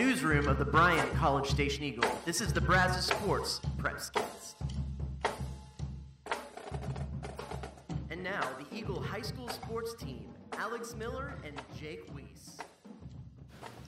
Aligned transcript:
newsroom 0.00 0.48
of 0.48 0.58
the 0.58 0.64
Bryan 0.64 1.06
College 1.10 1.46
Station 1.46 1.84
Eagle. 1.84 2.10
This 2.24 2.40
is 2.40 2.54
the 2.54 2.60
Brazos 2.60 3.04
Sports 3.04 3.60
Prepscast. 3.76 4.54
And 8.10 8.24
now, 8.24 8.40
the 8.58 8.74
Eagle 8.74 9.02
High 9.02 9.20
School 9.20 9.50
sports 9.50 9.94
team, 10.02 10.24
Alex 10.56 10.94
Miller 10.94 11.34
and 11.44 11.54
Jake 11.78 12.06
Weiss. 12.14 12.56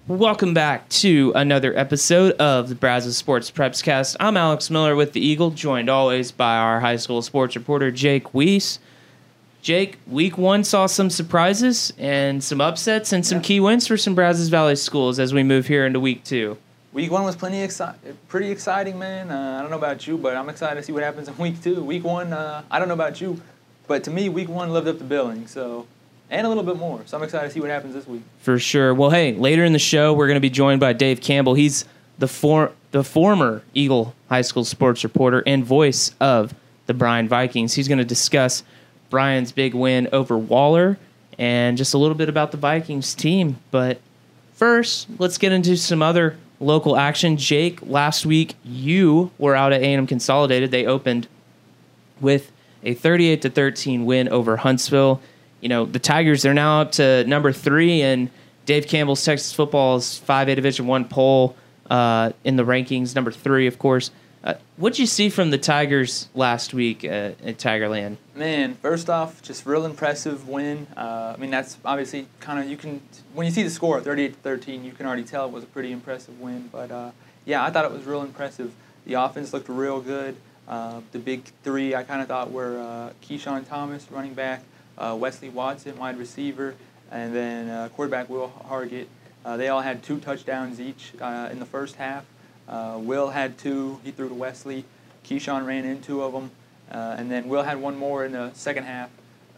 Welcome 0.06 0.52
back 0.52 0.86
to 0.90 1.32
another 1.34 1.74
episode 1.78 2.32
of 2.32 2.68
the 2.68 2.74
Brazos 2.74 3.16
Sports 3.16 3.50
Prepscast. 3.50 4.16
I'm 4.20 4.36
Alex 4.36 4.68
Miller 4.68 4.94
with 4.94 5.14
the 5.14 5.26
Eagle, 5.26 5.50
joined 5.50 5.88
always 5.88 6.30
by 6.30 6.58
our 6.58 6.80
high 6.80 6.96
school 6.96 7.22
sports 7.22 7.56
reporter 7.56 7.90
Jake 7.90 8.34
Weiss. 8.34 8.80
Jake, 9.62 9.98
week 10.09 10.37
one 10.37 10.65
saw 10.65 10.87
some 10.87 11.09
surprises 11.09 11.93
and 11.97 12.43
some 12.43 12.61
upsets 12.61 13.12
and 13.12 13.25
some 13.25 13.41
key 13.41 13.61
wins 13.61 13.87
for 13.87 13.97
some 13.97 14.12
Brazos 14.16 14.48
Valley 14.48 14.75
schools 14.75 15.21
as 15.21 15.33
we 15.33 15.45
move 15.45 15.69
here 15.69 15.87
into 15.87 16.01
week 16.01 16.25
two. 16.25 16.59
Week 16.93 17.12
one 17.12 17.23
was 17.23 17.37
plenty 17.37 17.59
exci- 17.59 17.95
pretty 18.27 18.51
exciting, 18.51 18.98
man. 18.98 19.30
Uh, 19.30 19.59
I 19.59 19.62
don't 19.62 19.71
know 19.71 19.79
about 19.79 20.05
you, 20.05 20.19
but 20.19 20.37
I'm 20.37 20.48
excited 20.48 20.80
to 20.80 20.83
see 20.83 20.91
what 20.93 21.05
happens 21.05 21.29
in 21.29 21.38
week 21.38 21.62
two. 21.62 21.83
Week 21.85 22.02
one, 22.02 22.33
uh, 22.33 22.62
I 22.73 22.80
don't 22.80 22.88
know 22.88 22.95
about 22.95 23.21
you, 23.21 23.41
but 23.87 24.02
to 24.05 24.11
me, 24.11 24.29
week 24.29 24.48
one 24.48 24.73
lived 24.73 24.88
up 24.88 24.98
to 24.98 25.05
billing. 25.05 25.47
So, 25.47 25.87
and 26.29 26.45
a 26.45 26.49
little 26.49 26.65
bit 26.65 26.77
more. 26.77 27.01
So 27.07 27.16
I'm 27.16 27.23
excited 27.23 27.47
to 27.47 27.55
see 27.55 27.60
what 27.60 27.71
happens 27.71 27.95
this 27.95 28.07
week. 28.09 28.23
For 28.41 28.59
sure. 28.59 28.93
Well, 28.93 29.10
hey, 29.10 29.33
later 29.33 29.65
in 29.65 29.73
the 29.73 29.79
show, 29.79 30.13
we're 30.13 30.27
going 30.27 30.37
to 30.37 30.41
be 30.41 30.51
joined 30.51 30.80
by 30.80 30.93
Dave 30.93 31.21
Campbell. 31.21 31.55
He's 31.55 31.85
the 32.19 32.27
for- 32.27 32.73
the 32.91 33.05
former 33.05 33.63
Eagle 33.74 34.13
High 34.29 34.43
School 34.43 34.65
sports 34.65 35.05
reporter 35.05 35.45
and 35.47 35.65
voice 35.65 36.10
of 36.21 36.52
the 36.87 36.95
Bryan 36.95 37.29
Vikings. 37.29 37.74
He's 37.74 37.87
going 37.87 37.99
to 37.99 38.05
discuss 38.05 38.65
Bryan's 39.12 39.52
big 39.52 39.75
win 39.75 40.09
over 40.11 40.39
Waller 40.39 40.98
and 41.39 41.77
just 41.77 41.93
a 41.93 41.99
little 41.99 42.16
bit 42.16 42.30
about 42.30 42.51
the 42.51 42.57
Vikings 42.57 43.15
team. 43.15 43.59
But 43.71 44.01
first, 44.54 45.07
let's 45.19 45.37
get 45.37 45.52
into 45.52 45.77
some 45.77 46.02
other 46.02 46.38
local 46.60 46.96
action. 46.96 47.37
Jake, 47.37 47.80
last 47.82 48.24
week 48.24 48.54
you 48.65 49.30
were 49.37 49.54
out 49.54 49.74
at 49.74 49.82
A&M 49.82 50.07
Consolidated. 50.07 50.71
They 50.71 50.87
opened 50.87 51.29
with 52.23 52.51
a 52.82 52.95
38 52.95 53.43
to 53.43 53.51
13 53.51 54.07
win 54.07 54.30
over 54.30 54.57
Huntsville. 54.57 55.21
You 55.60 55.69
know, 55.69 55.85
the 55.85 55.99
Tigers 55.99 56.41
they're 56.41 56.54
now 56.54 56.80
up 56.80 56.93
to 56.93 57.24
number 57.24 57.52
3 57.52 58.01
and 58.01 58.30
Dave 58.65 58.87
Campbell's 58.87 59.23
Texas 59.23 59.52
Football's 59.52 60.23
5A 60.26 60.57
Division 60.57 60.87
1 60.87 61.04
poll 61.10 61.54
uh, 61.91 62.32
in 62.45 62.57
the 62.57 62.65
rankings 62.65 63.15
number 63.15 63.30
3 63.30 63.66
of 63.66 63.79
course. 63.79 64.10
Uh, 64.44 64.54
what'd 64.76 64.98
you 64.98 65.06
see 65.06 65.28
from 65.28 65.50
the 65.50 65.59
Tigers 65.59 66.28
last 66.34 66.75
week 66.75 67.04
uh, 67.04 67.31
at 67.44 67.59
Tigerland? 67.59 68.16
Man, 68.34 68.75
first 68.75 69.09
off, 69.09 69.41
just 69.41 69.65
real 69.65 69.84
impressive 69.84 70.48
win. 70.48 70.88
Uh, 70.97 71.34
I 71.37 71.41
mean, 71.41 71.50
that's 71.50 71.78
obviously 71.84 72.26
kind 72.41 72.59
of 72.59 72.69
you 72.69 72.76
can 72.76 73.00
when 73.34 73.47
you 73.47 73.53
see 73.53 73.62
the 73.62 73.70
score 73.70 74.00
38-13, 74.00 74.84
you 74.84 74.93
can 74.93 75.06
already 75.06 75.22
tell 75.22 75.47
it 75.47 75.53
was 75.53 75.62
a 75.62 75.69
pretty 75.69 75.93
impressive 75.93 76.41
win. 76.41 76.69
But 76.72 76.91
uh, 76.91 77.10
yeah, 77.44 77.65
I 77.65 77.70
thought 77.70 77.84
it 77.84 77.93
was 77.93 78.04
real 78.04 78.22
impressive. 78.22 78.72
The 79.06 79.15
offense 79.15 79.53
looked 79.53 79.69
real 79.69 80.00
good. 80.00 80.37
Uh, 80.66 81.03
the 81.12 81.20
big 81.20 81.44
three 81.62 81.94
I 81.94 82.03
kind 82.03 82.20
of 82.20 82.26
thought 82.26 82.50
were 82.50 82.81
uh, 82.81 83.12
Keyshawn 83.25 83.69
Thomas, 83.69 84.10
running 84.10 84.34
back, 84.34 84.65
Wesley 84.98 85.50
Watson, 85.50 85.97
wide 85.98 86.19
receiver, 86.19 86.75
and 87.10 87.34
then 87.34 87.91
quarterback 87.91 88.28
Will 88.28 88.53
Hargett. 88.69 89.06
They 89.44 89.69
all 89.69 89.81
had 89.81 90.03
two 90.03 90.19
touchdowns 90.19 90.81
each 90.81 91.12
in 91.15 91.59
the 91.59 91.66
first 91.66 91.97
half. 91.97 92.25
Uh, 92.69 92.99
Will 92.99 93.31
had 93.31 93.59
two. 93.59 94.00
He 94.05 94.10
threw 94.10 94.28
to 94.28 94.34
Wesley. 94.34 94.84
Keyshawn 95.25 95.66
ran 95.66 95.84
in 95.84 96.00
two 96.03 96.22
of 96.22 96.32
them. 96.32 96.50
Uh, 96.91 97.16
and 97.19 97.31
then 97.31 97.49
Will 97.49 97.62
had 97.62 97.81
one 97.81 97.97
more 97.97 98.25
in 98.25 98.32
the 98.32 98.53
second 98.54 98.84
half 98.84 99.10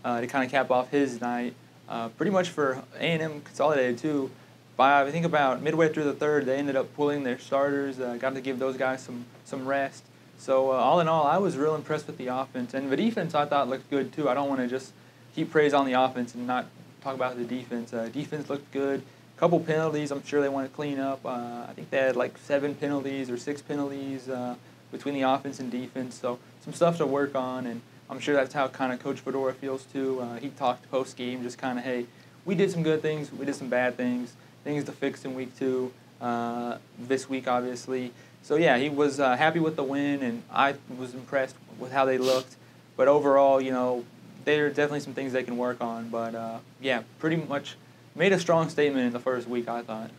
uh, 0.05 0.21
to 0.21 0.27
kind 0.27 0.45
of 0.45 0.51
cap 0.51 0.71
off 0.71 0.91
his 0.91 1.21
night. 1.21 1.55
Uh, 1.89 2.09
pretty 2.11 2.31
much 2.31 2.49
for 2.49 2.83
A&M 2.99 3.41
Consolidated 3.43 3.99
too. 3.99 4.31
By 4.77 5.03
I 5.03 5.11
think 5.11 5.25
about 5.25 5.63
midway 5.63 5.93
through 5.93 6.05
the 6.05 6.15
third, 6.15 6.47
they 6.47 6.57
ended 6.57 6.77
up 6.77 6.95
pulling 6.97 7.23
their 7.23 7.39
starters. 7.39 8.01
Uh, 8.01 8.17
got 8.17 8.35
to 8.35 8.41
give 8.41 8.59
those 8.59 8.77
guys 8.77 9.03
some 9.03 9.25
some 9.45 9.67
rest. 9.67 10.05
So 10.39 10.73
uh, 10.73 10.75
all 10.75 11.01
in 11.01 11.07
all, 11.07 11.27
I 11.27 11.39
was 11.39 11.57
real 11.57 11.75
impressed 11.75 12.07
with 12.07 12.19
the 12.19 12.27
offense 12.27 12.75
and 12.75 12.91
the 12.91 12.97
defense. 12.97 13.35
I 13.35 13.45
thought 13.45 13.69
looked 13.69 13.89
good 13.91 14.13
too. 14.13 14.29
I 14.29 14.35
don't 14.35 14.49
want 14.49 14.61
to 14.61 14.67
just 14.67 14.93
heap 15.35 15.51
praise 15.51 15.73
on 15.73 15.87
the 15.87 15.93
offense 15.93 16.35
and 16.35 16.47
not 16.47 16.67
talk 17.03 17.15
about 17.15 17.37
the 17.37 17.45
defense. 17.45 17.91
Defense 18.13 18.51
looked 18.51 18.73
good. 18.73 19.03
Couple 19.37 19.59
penalties. 19.61 20.11
I'm 20.11 20.25
sure 20.25 20.41
they 20.41 20.49
want 20.49 20.71
to 20.71 20.75
clean 20.75 20.99
up. 20.99 21.25
Uh, 21.25 21.67
I 21.69 21.73
think 21.75 21.91
they 21.91 21.99
had 21.99 22.17
like 22.17 22.39
seven 22.39 22.75
penalties 22.75 23.31
or 23.31 23.37
six 23.37 23.61
penalties 23.61 24.29
uh, 24.29 24.55
between 24.93 25.15
the 25.15 25.23
offense 25.23 25.59
and 25.59 25.71
defense. 25.71 26.15
So 26.15 26.39
some 26.61 26.73
stuff 26.73 26.99
to 26.99 27.07
work 27.07 27.35
on, 27.35 27.67
and 27.67 27.81
I'm 28.09 28.21
sure 28.21 28.35
that's 28.35 28.55
how 28.55 28.69
kind 28.69 28.93
of 28.93 29.01
Coach 29.01 29.21
Fedora 29.21 29.53
feels 29.53 29.85
too. 29.85 30.21
Uh, 30.21 30.37
he 30.37 30.51
talked 30.51 30.89
post 30.91 31.17
game, 31.17 31.43
just 31.43 31.59
kind 31.59 31.79
of, 31.79 31.85
hey, 31.85 32.07
we 32.45 32.55
did 32.55 32.71
some 32.71 32.83
good 32.83 33.03
things, 33.03 33.33
we 33.33 33.45
did 33.45 33.57
some 33.57 33.69
bad 33.69 33.97
things, 33.97 34.35
things 34.63 34.85
to 34.85 34.93
fix 34.93 35.25
in 35.25 35.35
week 35.35 35.59
two. 35.59 35.93
Uh, 36.21 36.79
this 36.99 37.29
week, 37.29 37.47
obviously. 37.47 38.11
So 38.43 38.57
yeah, 38.57 38.79
he 38.79 38.89
was 38.89 39.21
uh, 39.21 39.37
happy 39.37 39.59
with 39.59 39.77
the 39.77 39.83
win, 39.83 40.23
and 40.23 40.43
I 40.51 40.75
was 40.97 41.13
impressed 41.13 41.55
with 41.79 41.93
how 41.93 42.07
they 42.07 42.17
looked. 42.17 42.57
But 42.97 43.09
overall, 43.09 43.61
you 43.61 43.73
know, 43.73 44.07
there 44.47 44.67
are 44.67 44.69
definitely 44.71 45.01
some 45.01 45.13
things 45.13 45.35
they 45.35 45.43
can 45.43 45.59
work 45.59 45.83
on. 45.83 46.09
But 46.09 46.35
uh, 46.35 46.59
yeah, 46.81 47.03
pretty 47.19 47.37
much 47.37 47.77
made 48.15 48.33
a 48.33 48.39
strong 48.39 48.69
statement 48.69 49.07
in 49.07 49.13
the 49.13 49.21
first 49.21 49.49
week. 49.49 49.69
I 49.69 49.83
thought. 49.83 50.11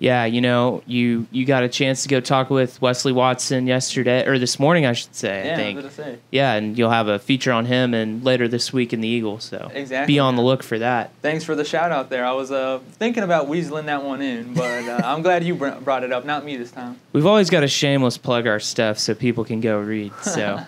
Yeah, 0.00 0.26
you 0.26 0.40
know, 0.40 0.84
you 0.86 1.26
you 1.32 1.44
got 1.44 1.64
a 1.64 1.68
chance 1.68 2.04
to 2.04 2.08
go 2.08 2.20
talk 2.20 2.50
with 2.50 2.80
Wesley 2.80 3.10
Watson 3.10 3.66
yesterday 3.66 4.24
or 4.28 4.38
this 4.38 4.60
morning, 4.60 4.86
I 4.86 4.92
should 4.92 5.12
say. 5.12 5.46
Yeah, 5.46 5.52
I 5.52 5.56
think. 5.56 5.84
I 5.84 5.88
say. 5.88 6.18
Yeah, 6.30 6.52
and 6.52 6.78
you'll 6.78 6.90
have 6.92 7.08
a 7.08 7.18
feature 7.18 7.50
on 7.50 7.66
him 7.66 7.94
and 7.94 8.22
later 8.24 8.46
this 8.46 8.72
week 8.72 8.92
in 8.92 9.00
the 9.00 9.08
Eagle. 9.08 9.40
So 9.40 9.72
Exactly. 9.74 10.14
be 10.14 10.20
on 10.20 10.36
the 10.36 10.42
look 10.42 10.62
for 10.62 10.78
that. 10.78 11.10
Thanks 11.20 11.42
for 11.42 11.56
the 11.56 11.64
shout 11.64 11.90
out 11.90 12.10
there. 12.10 12.24
I 12.24 12.30
was 12.30 12.52
uh, 12.52 12.78
thinking 12.92 13.24
about 13.24 13.48
weaseling 13.48 13.86
that 13.86 14.04
one 14.04 14.22
in, 14.22 14.54
but 14.54 14.86
uh, 14.88 15.00
I'm 15.04 15.22
glad 15.22 15.42
you 15.42 15.56
br- 15.56 15.70
brought 15.70 16.04
it 16.04 16.12
up, 16.12 16.24
not 16.24 16.44
me 16.44 16.56
this 16.56 16.70
time. 16.70 16.94
We've 17.12 17.26
always 17.26 17.50
got 17.50 17.60
to 17.60 17.68
shameless 17.68 18.18
plug 18.18 18.46
our 18.46 18.60
stuff 18.60 19.00
so 19.00 19.16
people 19.16 19.44
can 19.44 19.60
go 19.60 19.80
read. 19.80 20.12
So, 20.22 20.60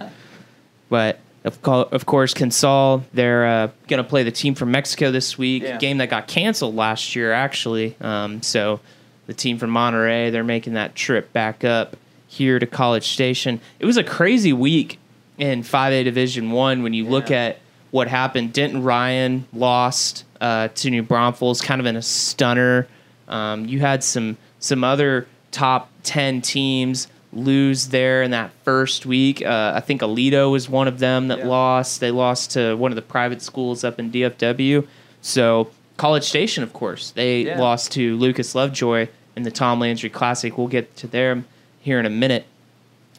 but 0.88 1.20
of, 1.44 1.62
co- 1.62 1.88
of 1.90 2.06
course, 2.06 2.34
Consol 2.34 3.02
they're 3.12 3.46
uh, 3.46 3.68
going 3.88 4.02
to 4.02 4.08
play 4.08 4.22
the 4.22 4.30
team 4.30 4.54
from 4.54 4.70
Mexico 4.70 5.10
this 5.10 5.38
week. 5.38 5.62
Yeah. 5.62 5.78
Game 5.78 5.98
that 5.98 6.10
got 6.10 6.28
canceled 6.28 6.74
last 6.74 7.16
year, 7.16 7.32
actually. 7.32 7.96
Um, 8.00 8.42
so 8.42 8.80
the 9.26 9.34
team 9.34 9.58
from 9.58 9.70
Monterey 9.70 10.30
they're 10.30 10.44
making 10.44 10.74
that 10.74 10.94
trip 10.94 11.32
back 11.32 11.64
up 11.64 11.96
here 12.26 12.58
to 12.58 12.66
College 12.66 13.08
Station. 13.08 13.60
It 13.78 13.86
was 13.86 13.96
a 13.96 14.04
crazy 14.04 14.52
week 14.52 14.98
in 15.38 15.62
5A 15.62 16.04
Division 16.04 16.50
One 16.50 16.82
when 16.82 16.94
you 16.94 17.06
look 17.06 17.30
at 17.30 17.58
what 17.90 18.08
happened. 18.08 18.52
Denton 18.52 18.82
Ryan 18.82 19.46
lost 19.52 20.24
uh, 20.40 20.68
to 20.68 20.90
New 20.90 21.02
Braunfels, 21.02 21.60
kind 21.60 21.80
of 21.80 21.86
in 21.86 21.96
a 21.96 22.02
stunner. 22.02 22.86
Um, 23.28 23.66
you 23.66 23.80
had 23.80 24.04
some 24.04 24.36
some 24.58 24.84
other 24.84 25.26
top 25.50 25.90
ten 26.02 26.40
teams 26.40 27.08
lose 27.32 27.88
there 27.88 28.22
in 28.22 28.32
that 28.32 28.50
first 28.64 29.06
week. 29.06 29.44
Uh, 29.44 29.72
I 29.74 29.80
think 29.80 30.00
Aledo 30.00 30.50
was 30.50 30.68
one 30.68 30.88
of 30.88 30.98
them 30.98 31.28
that 31.28 31.38
Yeah. 31.38 31.46
lost. 31.48 32.00
They 32.00 32.10
lost 32.10 32.50
to 32.52 32.74
one 32.74 32.90
of 32.90 32.96
the 32.96 33.02
private 33.02 33.40
schools 33.42 33.84
up 33.84 33.98
in 34.00 34.10
DFW. 34.10 34.86
So 35.22 35.70
College 35.96 36.24
Station, 36.24 36.62
of 36.62 36.72
course, 36.72 37.10
they 37.10 37.42
Yeah. 37.42 37.60
lost 37.60 37.92
to 37.92 38.16
Lucas 38.16 38.54
Lovejoy 38.54 39.08
in 39.36 39.42
the 39.44 39.50
Tom 39.50 39.78
Landry 39.80 40.10
Classic. 40.10 40.56
We'll 40.58 40.66
get 40.66 40.96
to 40.96 41.06
them 41.06 41.44
here 41.80 42.00
in 42.00 42.06
a 42.06 42.10
minute. 42.10 42.46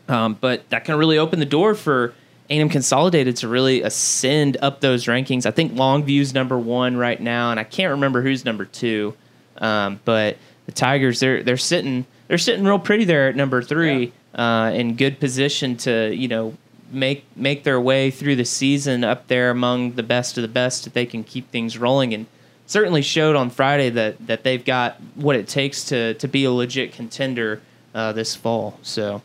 Um, 0.09 0.35
but 0.41 0.69
that 0.71 0.83
can 0.83 0.95
really 0.95 1.17
open 1.17 1.39
the 1.39 1.45
door 1.45 1.73
for 1.73 2.13
A&M 2.49 2.67
Consolidated 2.67 3.37
to 3.37 3.47
really 3.47 3.81
ascend 3.81 4.57
up 4.61 4.81
those 4.81 5.05
rankings. 5.05 5.45
I 5.45 5.51
think 5.51 5.73
Longview's 5.73 6.33
number 6.33 6.57
one 6.59 6.97
right 6.97 7.19
now, 7.21 7.51
and 7.51 7.59
I 7.59 7.63
can't 7.63 7.91
remember 7.91 8.21
who's 8.21 8.43
number 8.43 8.65
two. 8.65 9.13
Um, 9.59 10.01
but 10.03 10.37
the 10.65 10.73
Tigers, 10.73 11.21
they're 11.21 11.43
they're 11.43 11.55
sitting 11.55 12.05
they're 12.31 12.37
sitting 12.37 12.63
real 12.63 12.79
pretty 12.79 13.03
there 13.03 13.27
at 13.27 13.35
number 13.35 13.61
three, 13.61 14.13
uh, 14.35 14.71
in 14.73 14.95
good 14.95 15.19
position 15.19 15.75
to 15.75 16.15
you 16.15 16.29
know 16.29 16.55
make 16.89 17.25
make 17.35 17.65
their 17.65 17.79
way 17.81 18.09
through 18.09 18.37
the 18.37 18.45
season 18.45 19.03
up 19.03 19.27
there 19.27 19.49
among 19.49 19.91
the 19.95 20.03
best 20.03 20.37
of 20.37 20.41
the 20.41 20.47
best 20.47 20.87
if 20.87 20.93
they 20.93 21.05
can 21.05 21.25
keep 21.25 21.51
things 21.51 21.77
rolling 21.77 22.13
and 22.13 22.25
certainly 22.67 23.01
showed 23.01 23.35
on 23.35 23.49
Friday 23.49 23.89
that 23.89 24.15
that 24.27 24.45
they've 24.45 24.63
got 24.63 24.95
what 25.15 25.35
it 25.35 25.45
takes 25.45 25.83
to 25.83 26.13
to 26.13 26.27
be 26.29 26.45
a 26.45 26.51
legit 26.53 26.93
contender 26.93 27.61
uh, 27.93 28.13
this 28.13 28.33
fall. 28.33 28.79
So. 28.81 29.21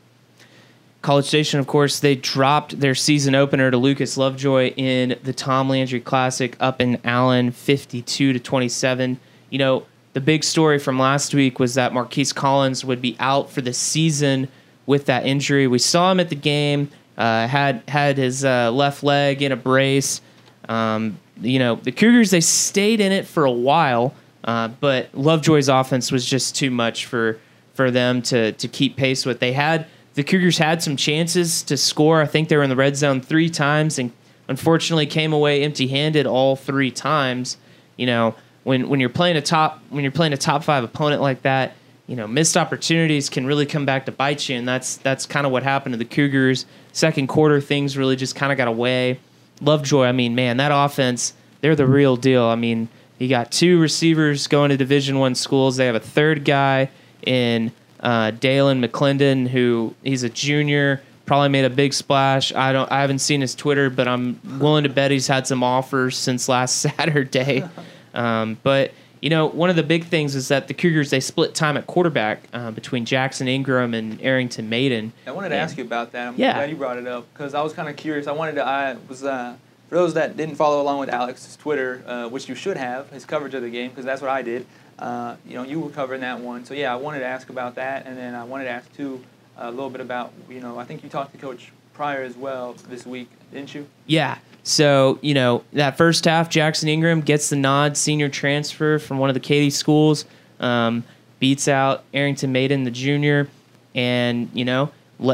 College 1.03 1.27
Station, 1.27 1.61
of 1.61 1.69
course, 1.69 2.01
they 2.01 2.17
dropped 2.17 2.81
their 2.81 2.97
season 2.97 3.37
opener 3.37 3.71
to 3.71 3.77
Lucas 3.77 4.17
Lovejoy 4.17 4.71
in 4.71 5.17
the 5.23 5.33
Tom 5.33 5.69
Landry 5.69 6.01
Classic 6.01 6.57
up 6.59 6.81
in 6.81 6.99
Allen, 7.05 7.53
52 7.53 8.33
to 8.33 8.41
27. 8.41 9.21
You 9.49 9.59
know, 9.59 9.87
the 10.17 10.21
big 10.23 10.43
story 10.43 10.79
from 10.79 10.99
last 10.99 11.35
week 11.35 11.59
was 11.59 11.75
that 11.75 11.93
Marquise 11.93 12.33
Collins 12.33 12.83
would 12.87 13.03
be 13.03 13.19
out 13.21 13.51
for 13.51 13.61
the 13.61 13.75
season 13.75 14.49
with 14.87 15.05
that 15.05 15.27
injury. 15.27 15.67
We 15.67 15.79
saw 15.79 16.11
him 16.11 16.21
at 16.21 16.31
the 16.31 16.35
game, 16.35 16.89
uh, 17.19 17.47
had 17.47 17.83
had 17.87 18.17
his 18.17 18.43
uh, 18.43 18.73
left 18.73 19.03
leg 19.03 19.43
in 19.43 19.53
a 19.53 19.57
brace. 19.57 20.23
Um, 20.71 21.19
you 21.43 21.59
know, 21.59 21.75
the 21.75 21.93
Cougars 21.93 22.31
they 22.31 22.41
stayed 22.41 23.03
in 23.03 23.13
it 23.13 23.27
for 23.27 23.45
a 23.45 23.53
while, 23.53 24.15
uh, 24.45 24.69
but 24.69 25.15
Lovejoy's 25.15 25.69
offense 25.69 26.11
was 26.11 26.25
just 26.25 26.57
too 26.57 26.71
much 26.71 27.05
for 27.05 27.39
for 27.75 27.91
them 27.91 28.23
to 28.23 28.53
to 28.53 28.69
keep 28.69 28.97
pace 28.97 29.27
with. 29.27 29.39
They 29.39 29.53
had 29.53 29.87
the 30.15 30.25
Cougars 30.25 30.57
had 30.57 30.83
some 30.83 30.97
chances 30.97 31.63
to 31.65 31.77
score. 31.77 32.23
I 32.23 32.27
think 32.27 32.49
they 32.49 32.57
were 32.57 32.63
in 32.63 32.71
the 32.71 32.77
red 32.77 32.97
zone 32.97 33.21
three 33.21 33.51
times 33.51 33.99
and 33.99 34.13
unfortunately 34.49 35.05
came 35.05 35.35
away 35.35 35.63
empty-handed 35.63 36.27
all 36.27 36.57
three 36.57 36.91
times. 36.91 37.59
You 37.99 38.07
know, 38.07 38.35
when 38.67 38.89
when 38.89 38.99
you're 38.99 39.09
playing 39.09 39.37
a 39.37 39.41
top 39.41 39.81
when 39.91 40.03
you're 40.03 40.11
playing 40.11 40.33
a 40.33 40.37
top 40.37 40.65
five 40.65 40.83
opponent 40.83 41.23
like 41.23 41.43
that, 41.43 41.75
you 42.09 42.17
know, 42.17 42.27
missed 42.27 42.57
opportunities 42.57 43.31
can 43.31 43.47
really 43.47 43.65
come 43.65 43.87
back 43.87 44.07
to 44.07 44.13
bite 44.13 44.49
you, 44.49 44.57
and 44.57 44.67
that's 44.67 44.97
that's 44.97 45.25
kind 45.25 45.47
of 45.47 45.53
what 45.53 45.63
happened 45.63 45.93
to 45.93 45.97
the 45.97 46.05
Cougars. 46.05 46.67
Second 46.93 47.29
quarter, 47.29 47.61
things 47.61 47.97
really 47.97 48.17
just 48.17 48.35
kind 48.35 48.51
of 48.51 48.59
got 48.59 48.67
away. 48.67 49.21
Lovejoy, 49.61 50.07
I 50.07 50.11
mean, 50.11 50.35
man, 50.35 50.57
that 50.57 50.73
offense, 50.75 51.33
they're 51.61 51.77
the 51.77 51.87
real 51.87 52.17
deal. 52.17 52.43
I 52.43 52.57
mean, 52.57 52.89
you 53.19 53.29
got 53.29 53.53
two 53.53 53.79
receivers 53.79 54.49
going 54.49 54.71
to 54.71 54.77
Division 54.77 55.21
One 55.21 55.37
schools. 55.37 55.77
They 55.77 55.87
have 55.87 55.95
a 55.95 56.01
third 56.01 56.45
guy 56.45 56.91
in 57.25 57.71
uh, 58.01 58.33
Dalen 58.33 58.83
McClendon, 58.83 59.47
who 59.47 59.95
he's 60.03 60.25
a 60.25 60.29
junior, 60.29 61.03
probably 61.25 61.51
made 61.51 61.65
a 61.65 61.71
big 61.71 61.95
splash. 61.95 62.53
I 62.53 62.73
don't, 62.73 62.91
I 62.91 63.01
haven't 63.03 63.21
seen 63.21 63.43
his 63.43 63.55
Twitter, 63.55 63.91
but 63.91 64.09
I'm 64.09 64.41
willing 64.59 64.83
to 64.83 64.91
bet 64.91 65.13
he's 65.13 65.29
had 65.29 65.47
some 65.47 65.63
offers 65.63 66.17
since 66.17 66.49
last 66.49 66.77
Saturday. 66.81 67.63
Um, 68.17 68.59
but 68.63 68.93
you 69.23 69.31
know, 69.31 69.47
one 69.47 69.71
of 69.71 69.77
the 69.77 69.83
big 69.83 70.05
things 70.05 70.35
is 70.35 70.49
that 70.49 70.69
the 70.69 70.75
Cougars 70.75 71.11
they 71.11 71.21
split 71.21 71.55
time 71.55 71.77
at 71.77 71.87
quarterback 71.87 72.43
uh, 72.53 72.71
between 72.71 73.05
Jackson 73.05 73.49
Ingram 73.49 73.95
and 73.95 74.21
Arrington 74.23 74.69
Maiden. 74.69 75.13
I 75.27 75.31
wanted 75.33 75.49
to 75.51 75.55
And- 75.55 75.63
ask 75.63 75.77
you 75.79 75.85
about 75.85 76.13
that. 76.13 76.29
I'm 76.29 76.35
Yeah. 76.37 76.53
glad 76.55 76.71
you 76.71 76.77
brought 76.77 76.99
it 76.99 77.07
up 77.07 77.27
because 77.33 77.55
I 77.55 77.63
was 77.63 77.73
kind 77.73 77.89
of 77.89 77.97
curious. 77.97 78.27
I 78.27 78.33
wanted 78.33 78.57
to. 78.57 78.65
I 78.67 78.97
was 79.09 79.25
uh, 79.25 79.55
for 79.89 79.95
those 79.95 80.15
that 80.15 80.37
didn't 80.37 80.57
follow 80.57 80.83
along 80.83 80.99
with 80.99 81.09
Alex's 81.09 81.57
Twitter, 81.57 82.03
uh, 82.07 82.29
which 82.29 82.49
you 82.49 82.55
should 82.55 82.77
have, 82.77 83.09
his 83.11 83.25
coverage 83.25 83.55
of 83.55 83.63
the 83.63 83.71
game 83.71 83.91
because 83.91 84.05
that's 84.05 84.21
what 84.21 84.31
I 84.31 84.43
did. 84.43 84.67
Uh, 84.99 85.37
you 85.47 85.55
know, 85.55 85.63
you 85.63 85.79
were 85.81 85.91
covering 85.91 86.21
that 86.23 86.41
one, 86.41 86.65
so 86.65 86.73
yeah, 86.75 86.93
I 86.93 86.97
wanted 86.97 87.21
to 87.21 87.27
ask 87.27 87.49
about 87.51 87.75
that, 87.77 88.07
and 88.07 88.17
then 88.17 88.35
I 88.35 88.45
wanted 88.45 88.65
to 88.65 88.71
ask 88.71 88.95
too 88.97 89.23
a 89.59 89.71
little 89.71 89.91
bit 89.91 90.01
about 90.03 90.33
you 90.51 90.61
know 90.61 90.79
I 90.79 90.85
think 90.85 91.03
you 91.03 91.09
talked 91.09 91.33
to 91.33 91.39
Coach 91.39 91.73
Pryor 91.95 92.23
as 92.23 92.37
well 92.37 92.75
this 92.89 93.07
week, 93.07 93.29
didn't 93.53 93.75
you? 93.75 93.87
Yeah. 94.07 94.37
So, 94.67 95.21
you 95.23 95.33
know, 95.33 95.63
that 95.75 95.97
first 95.97 96.25
half, 96.25 96.51
Jackson 96.51 96.89
Ingram 96.89 97.21
gets 97.21 97.51
the 97.51 97.57
nod, 97.57 97.97
senior 97.97 98.29
transfer 98.29 98.99
from 98.99 99.19
one 99.19 99.31
of 99.31 99.35
the 99.35 99.41
Katy 99.41 99.71
schools, 99.71 100.25
um, 100.59 101.05
beats 101.39 101.69
out 101.69 102.03
Arrington 102.13 102.51
Maiden, 102.51 102.83
the 102.83 102.91
junior, 102.91 103.47
and, 103.95 104.51
you 104.53 104.65
know, 104.65 104.91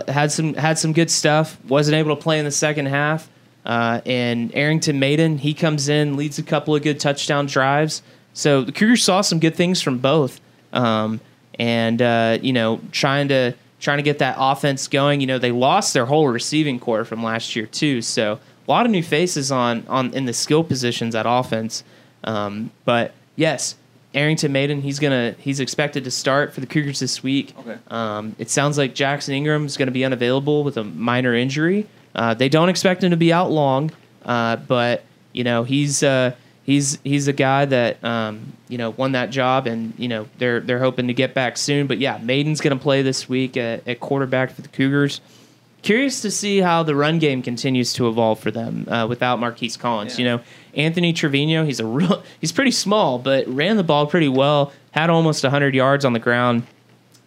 had 0.06 0.30
some 0.30 0.52
had 0.52 0.78
some 0.78 0.92
good 0.92 1.10
stuff. 1.10 1.56
Wasn't 1.66 1.94
able 1.94 2.14
to 2.14 2.22
play 2.22 2.38
in 2.38 2.44
the 2.44 2.50
second 2.50 2.86
half. 2.86 3.30
Uh, 3.64 4.02
and 4.04 4.54
Arrington 4.54 4.98
Maiden, 4.98 5.38
he 5.38 5.54
comes 5.54 5.88
in, 5.88 6.14
leads 6.14 6.38
a 6.38 6.42
couple 6.42 6.76
of 6.76 6.82
good 6.82 7.00
touchdown 7.00 7.46
drives. 7.46 8.02
So 8.34 8.62
the 8.62 8.72
Cougars 8.72 9.02
saw 9.02 9.22
some 9.22 9.40
good 9.40 9.54
things 9.54 9.80
from 9.80 9.96
both. 9.96 10.42
Um, 10.74 11.22
and 11.58 12.02
uh, 12.02 12.36
you 12.42 12.52
know, 12.52 12.82
trying 12.92 13.28
to 13.28 13.54
trying 13.80 13.96
to 13.96 14.02
get 14.02 14.18
that 14.18 14.36
offense 14.38 14.88
going. 14.88 15.22
You 15.22 15.26
know, 15.26 15.38
they 15.38 15.52
lost 15.52 15.94
their 15.94 16.04
whole 16.04 16.28
receiving 16.28 16.78
core 16.78 17.06
from 17.06 17.22
last 17.22 17.56
year 17.56 17.64
too. 17.64 18.02
So 18.02 18.38
lot 18.72 18.86
of 18.86 18.92
new 18.92 19.02
faces 19.02 19.52
on 19.52 19.84
on 19.88 20.12
in 20.14 20.24
the 20.24 20.32
skill 20.32 20.64
positions 20.64 21.14
at 21.14 21.26
offense. 21.28 21.84
Um, 22.24 22.70
but 22.84 23.12
yes, 23.36 23.76
Arrington 24.14 24.52
Maiden, 24.52 24.82
he's 24.82 24.98
gonna 24.98 25.34
he's 25.38 25.60
expected 25.60 26.04
to 26.04 26.10
start 26.10 26.52
for 26.52 26.60
the 26.60 26.66
Cougars 26.66 27.00
this 27.00 27.22
week. 27.22 27.54
Okay. 27.58 27.78
Um, 27.88 28.36
it 28.38 28.50
sounds 28.50 28.78
like 28.78 28.94
Jackson 28.94 29.34
Ingram 29.34 29.66
is 29.66 29.76
going 29.76 29.86
to 29.86 29.92
be 29.92 30.04
unavailable 30.04 30.64
with 30.64 30.76
a 30.76 30.84
minor 30.84 31.34
injury. 31.34 31.86
Uh, 32.14 32.34
they 32.34 32.48
don't 32.48 32.68
expect 32.68 33.02
him 33.02 33.10
to 33.10 33.16
be 33.16 33.32
out 33.32 33.50
long, 33.50 33.90
uh, 34.24 34.56
but 34.56 35.04
you 35.32 35.44
know 35.44 35.64
he's 35.64 36.02
uh, 36.02 36.34
he's 36.64 36.98
he's 37.04 37.28
a 37.28 37.32
guy 37.32 37.64
that 37.64 38.02
um, 38.04 38.52
you 38.68 38.78
know 38.78 38.90
won 38.90 39.12
that 39.12 39.30
job, 39.30 39.66
and 39.66 39.94
you 39.98 40.08
know 40.08 40.28
they're 40.38 40.60
they're 40.60 40.78
hoping 40.78 41.06
to 41.06 41.14
get 41.14 41.34
back 41.34 41.56
soon. 41.56 41.86
But 41.86 41.98
yeah, 41.98 42.18
Maiden's 42.18 42.60
going 42.60 42.76
to 42.76 42.82
play 42.82 43.02
this 43.02 43.28
week 43.28 43.56
at, 43.56 43.86
at 43.88 44.00
quarterback 44.00 44.52
for 44.52 44.62
the 44.62 44.68
Cougars. 44.68 45.20
Curious 45.82 46.22
to 46.22 46.30
see 46.30 46.58
how 46.58 46.82
the 46.82 46.94
run 46.94 47.18
game 47.18 47.42
continues 47.42 47.92
to 47.94 48.08
evolve 48.08 48.38
for 48.38 48.50
them 48.50 48.86
uh, 48.88 49.06
without 49.08 49.40
Marquise 49.40 49.76
Collins. 49.76 50.18
Yeah. 50.18 50.24
You 50.24 50.30
know, 50.30 50.42
Anthony 50.74 51.12
Trevino, 51.12 51.64
he's 51.64 51.80
a 51.80 51.86
real 51.86 52.22
he's 52.40 52.52
pretty 52.52 52.70
small, 52.70 53.18
but 53.18 53.46
ran 53.48 53.76
the 53.76 53.84
ball 53.84 54.06
pretty 54.06 54.28
well. 54.28 54.72
Had 54.92 55.10
almost 55.10 55.42
100 55.42 55.74
yards 55.74 56.04
on 56.04 56.12
the 56.12 56.18
ground 56.18 56.64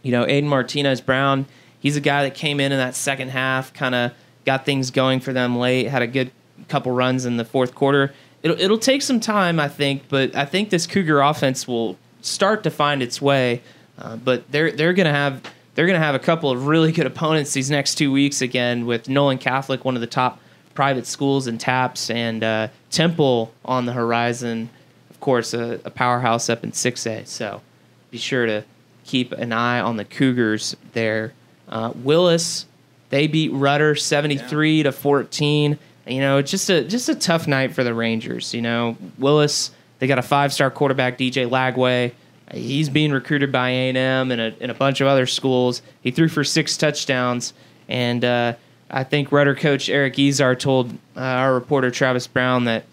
you 0.06 0.12
know, 0.12 0.24
Aiden 0.24 0.44
Martinez 0.44 1.02
Brown, 1.02 1.48
he's 1.80 1.98
a 1.98 2.00
guy 2.00 2.24
that 2.24 2.36
came 2.36 2.60
in 2.60 2.72
in 2.72 2.78
that 2.78 2.94
second 2.94 3.30
half, 3.30 3.74
kind 3.74 3.96
of 3.96 4.12
got 4.46 4.64
things 4.64 4.92
going 4.92 5.20
for 5.20 5.34
them 5.34 5.58
late, 5.58 5.88
had 5.88 6.04
a 6.04 6.08
good 6.08 6.30
couple 6.68 6.92
runs 6.92 7.26
in 7.26 7.38
the 7.38 7.44
fourth 7.44 7.74
quarter. 7.74 8.14
It'll, 8.44 8.60
it'll 8.60 8.78
take 8.78 9.02
some 9.02 9.20
time, 9.20 9.60
I 9.60 9.68
think, 9.68 10.04
but 10.08 10.36
I 10.36 10.46
think 10.46 10.70
this 10.70 10.86
Cougar 10.86 11.22
offense 11.22 11.68
will 11.68 11.98
start 12.22 12.62
to 12.66 12.70
find 12.70 13.02
its 13.02 13.20
way. 13.20 13.64
Uh, 13.98 14.16
but 14.18 14.52
they're 14.52 14.72
they're 14.72 14.94
gonna 14.94 15.12
have 15.12 15.42
they're 15.76 15.86
gonna 15.86 16.00
have 16.00 16.16
a 16.16 16.20
couple 16.20 16.50
of 16.50 16.68
really 16.68 16.92
good 16.92 17.06
opponents 17.06 17.54
these 17.54 17.70
next 17.70 17.96
two 17.96 18.12
weeks 18.12 18.42
again 18.42 18.86
with 18.86 19.08
Nolan 19.08 19.38
Catholic, 19.38 19.86
one 19.86 19.96
of 19.96 20.02
the 20.02 20.08
top 20.08 20.40
private 20.74 21.06
schools 21.06 21.48
in 21.48 21.58
TAPPS, 21.58 22.10
and 22.10 22.44
uh, 22.44 22.68
Temple 22.90 23.54
on 23.64 23.86
the 23.86 23.94
horizon. 23.94 24.70
Of 25.10 25.20
course, 25.20 25.54
a, 25.54 25.80
a 25.86 25.90
powerhouse 25.90 26.50
up 26.50 26.64
in 26.64 26.74
six 26.74 27.06
A. 27.06 27.26
So 27.26 27.62
be 28.10 28.18
sure 28.18 28.46
to 28.46 28.64
keep 29.04 29.32
an 29.34 29.52
eye 29.52 29.80
on 29.80 29.98
the 29.98 30.06
Cougars 30.06 30.76
there. 30.94 31.34
Uh, 31.68 31.92
Willis, 31.96 32.66
they 33.10 33.28
beat 33.28 33.52
Rudder 33.54 33.96
seventy 33.96 34.38
three 34.38 34.84
to 34.84 34.92
fourteen. 34.92 35.78
You 36.08 36.20
know, 36.20 36.42
just 36.42 36.70
a 36.70 36.84
just 36.84 37.10
a 37.10 37.16
tough 37.16 37.48
night 37.48 37.74
for 37.74 37.84
the 37.84 37.94
Rangers. 37.94 38.54
You 38.54 38.62
know, 38.62 38.98
Willis, 39.18 39.72
they 40.00 40.08
got 40.08 40.20
a 40.20 40.24
five 40.24 40.54
star 40.54 40.72
quarterback, 40.72 41.18
DJ 41.18 41.50
Lagway. 41.50 42.14
He's 42.52 42.90
being 42.90 43.12
recruited 43.12 43.52
by 43.52 43.70
A 43.70 43.90
and 43.90 43.98
a 43.98 44.54
and 44.62 44.72
a 44.72 44.74
bunch 44.76 45.02
of 45.02 45.08
other 45.08 45.26
schools. 45.26 45.82
He 46.02 46.12
threw 46.12 46.28
for 46.28 46.44
six 46.44 46.78
touchdowns, 46.78 47.54
and 47.90 48.24
uh, 48.24 48.54
I 48.90 49.04
think 49.04 49.32
Rudder 49.32 49.56
coach 49.56 49.90
Eric 49.90 50.16
Izar 50.16 50.58
told 50.58 50.92
uh, 51.16 51.20
our 51.20 51.54
reporter 51.54 51.90
Travis 51.90 52.28
Brown 52.28 52.66
that 52.66 52.86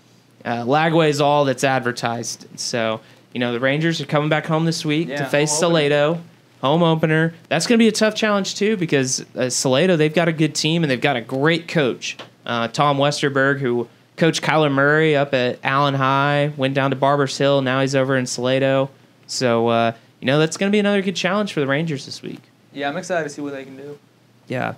uh, 0.44 0.64
Lagway 0.64 1.10
is 1.10 1.20
all 1.20 1.44
that's 1.44 1.64
advertised. 1.64 2.46
So, 2.58 3.00
you 3.32 3.40
know, 3.40 3.52
the 3.52 3.60
Rangers 3.60 4.00
are 4.00 4.06
coming 4.06 4.28
back 4.30 4.46
home 4.46 4.64
this 4.64 4.84
week 4.84 5.08
Yeah, 5.08 5.18
to 5.18 5.26
face 5.26 5.50
home 5.60 5.74
opener. 5.74 5.88
Salado. 5.90 6.20
Home 6.62 6.82
opener. 6.82 7.34
That's 7.48 7.66
going 7.66 7.78
to 7.78 7.82
be 7.82 7.88
a 7.88 7.92
tough 7.92 8.14
challenge, 8.14 8.54
too, 8.54 8.76
because 8.76 9.24
uh, 9.36 9.50
Salado, 9.50 9.96
they've 9.96 10.14
got 10.14 10.28
a 10.28 10.32
good 10.32 10.54
team 10.54 10.82
and 10.84 10.90
they've 10.90 11.00
got 11.00 11.16
a 11.16 11.20
great 11.20 11.68
coach. 11.68 12.16
Uh, 12.46 12.68
Tom 12.68 12.98
Westerberg, 12.98 13.58
who 13.58 13.88
coached 14.16 14.42
Kyler 14.42 14.72
Murray 14.72 15.14
up 15.16 15.34
at 15.34 15.58
Allen 15.62 15.94
High, 15.94 16.52
went 16.56 16.74
down 16.74 16.90
to 16.90 16.96
Barbers 16.96 17.36
Hill. 17.36 17.62
Now 17.62 17.80
he's 17.80 17.94
over 17.94 18.16
in 18.16 18.26
Salado. 18.26 18.90
So, 19.32 19.68
uh, 19.68 19.92
you 20.20 20.26
know, 20.26 20.38
that's 20.38 20.56
going 20.56 20.70
to 20.70 20.74
be 20.74 20.78
another 20.78 21.02
good 21.02 21.16
challenge 21.16 21.52
for 21.52 21.60
the 21.60 21.66
Rangers 21.66 22.04
this 22.04 22.22
week. 22.22 22.40
Yeah, 22.72 22.88
I'm 22.88 22.96
excited 22.96 23.24
to 23.24 23.30
see 23.30 23.40
what 23.42 23.52
they 23.52 23.64
can 23.64 23.76
do. 23.76 23.98
Yeah. 24.46 24.74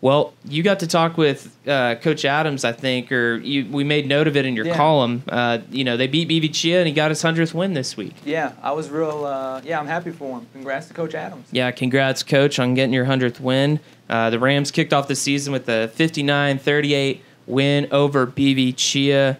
Well, 0.00 0.34
you 0.44 0.62
got 0.62 0.80
to 0.80 0.86
talk 0.86 1.16
with 1.16 1.56
uh, 1.66 1.96
Coach 1.96 2.24
Adams, 2.24 2.64
I 2.64 2.72
think, 2.72 3.10
or 3.10 3.36
you, 3.38 3.66
we 3.66 3.82
made 3.82 4.06
note 4.06 4.28
of 4.28 4.36
it 4.36 4.44
in 4.46 4.54
your 4.54 4.66
Yeah. 4.66 4.76
column. 4.76 5.22
Uh, 5.28 5.58
you 5.70 5.82
know, 5.84 5.96
they 5.96 6.06
beat 6.06 6.28
BB 6.28 6.54
Chia 6.54 6.78
and 6.80 6.86
he 6.86 6.92
got 6.92 7.10
his 7.10 7.22
100th 7.22 7.54
win 7.54 7.74
this 7.74 7.96
week. 7.96 8.14
Yeah, 8.24 8.52
I 8.62 8.72
was 8.72 8.90
real. 8.90 9.24
Uh, 9.24 9.60
yeah, 9.64 9.80
I'm 9.80 9.86
happy 9.86 10.10
for 10.12 10.38
him. 10.38 10.46
Congrats 10.52 10.88
to 10.88 10.94
Coach 10.94 11.14
Adams. 11.14 11.48
Yeah, 11.50 11.70
congrats, 11.72 12.22
Coach, 12.22 12.58
on 12.58 12.74
getting 12.74 12.92
your 12.92 13.06
100th 13.06 13.40
win. 13.40 13.80
Uh, 14.08 14.30
the 14.30 14.38
Rams 14.38 14.70
kicked 14.70 14.92
off 14.92 15.08
the 15.08 15.16
season 15.16 15.52
with 15.52 15.68
a 15.68 15.88
59 15.88 16.58
38 16.58 17.22
win 17.46 17.88
over 17.90 18.26
BB 18.26 18.76
Chia. 18.76 19.38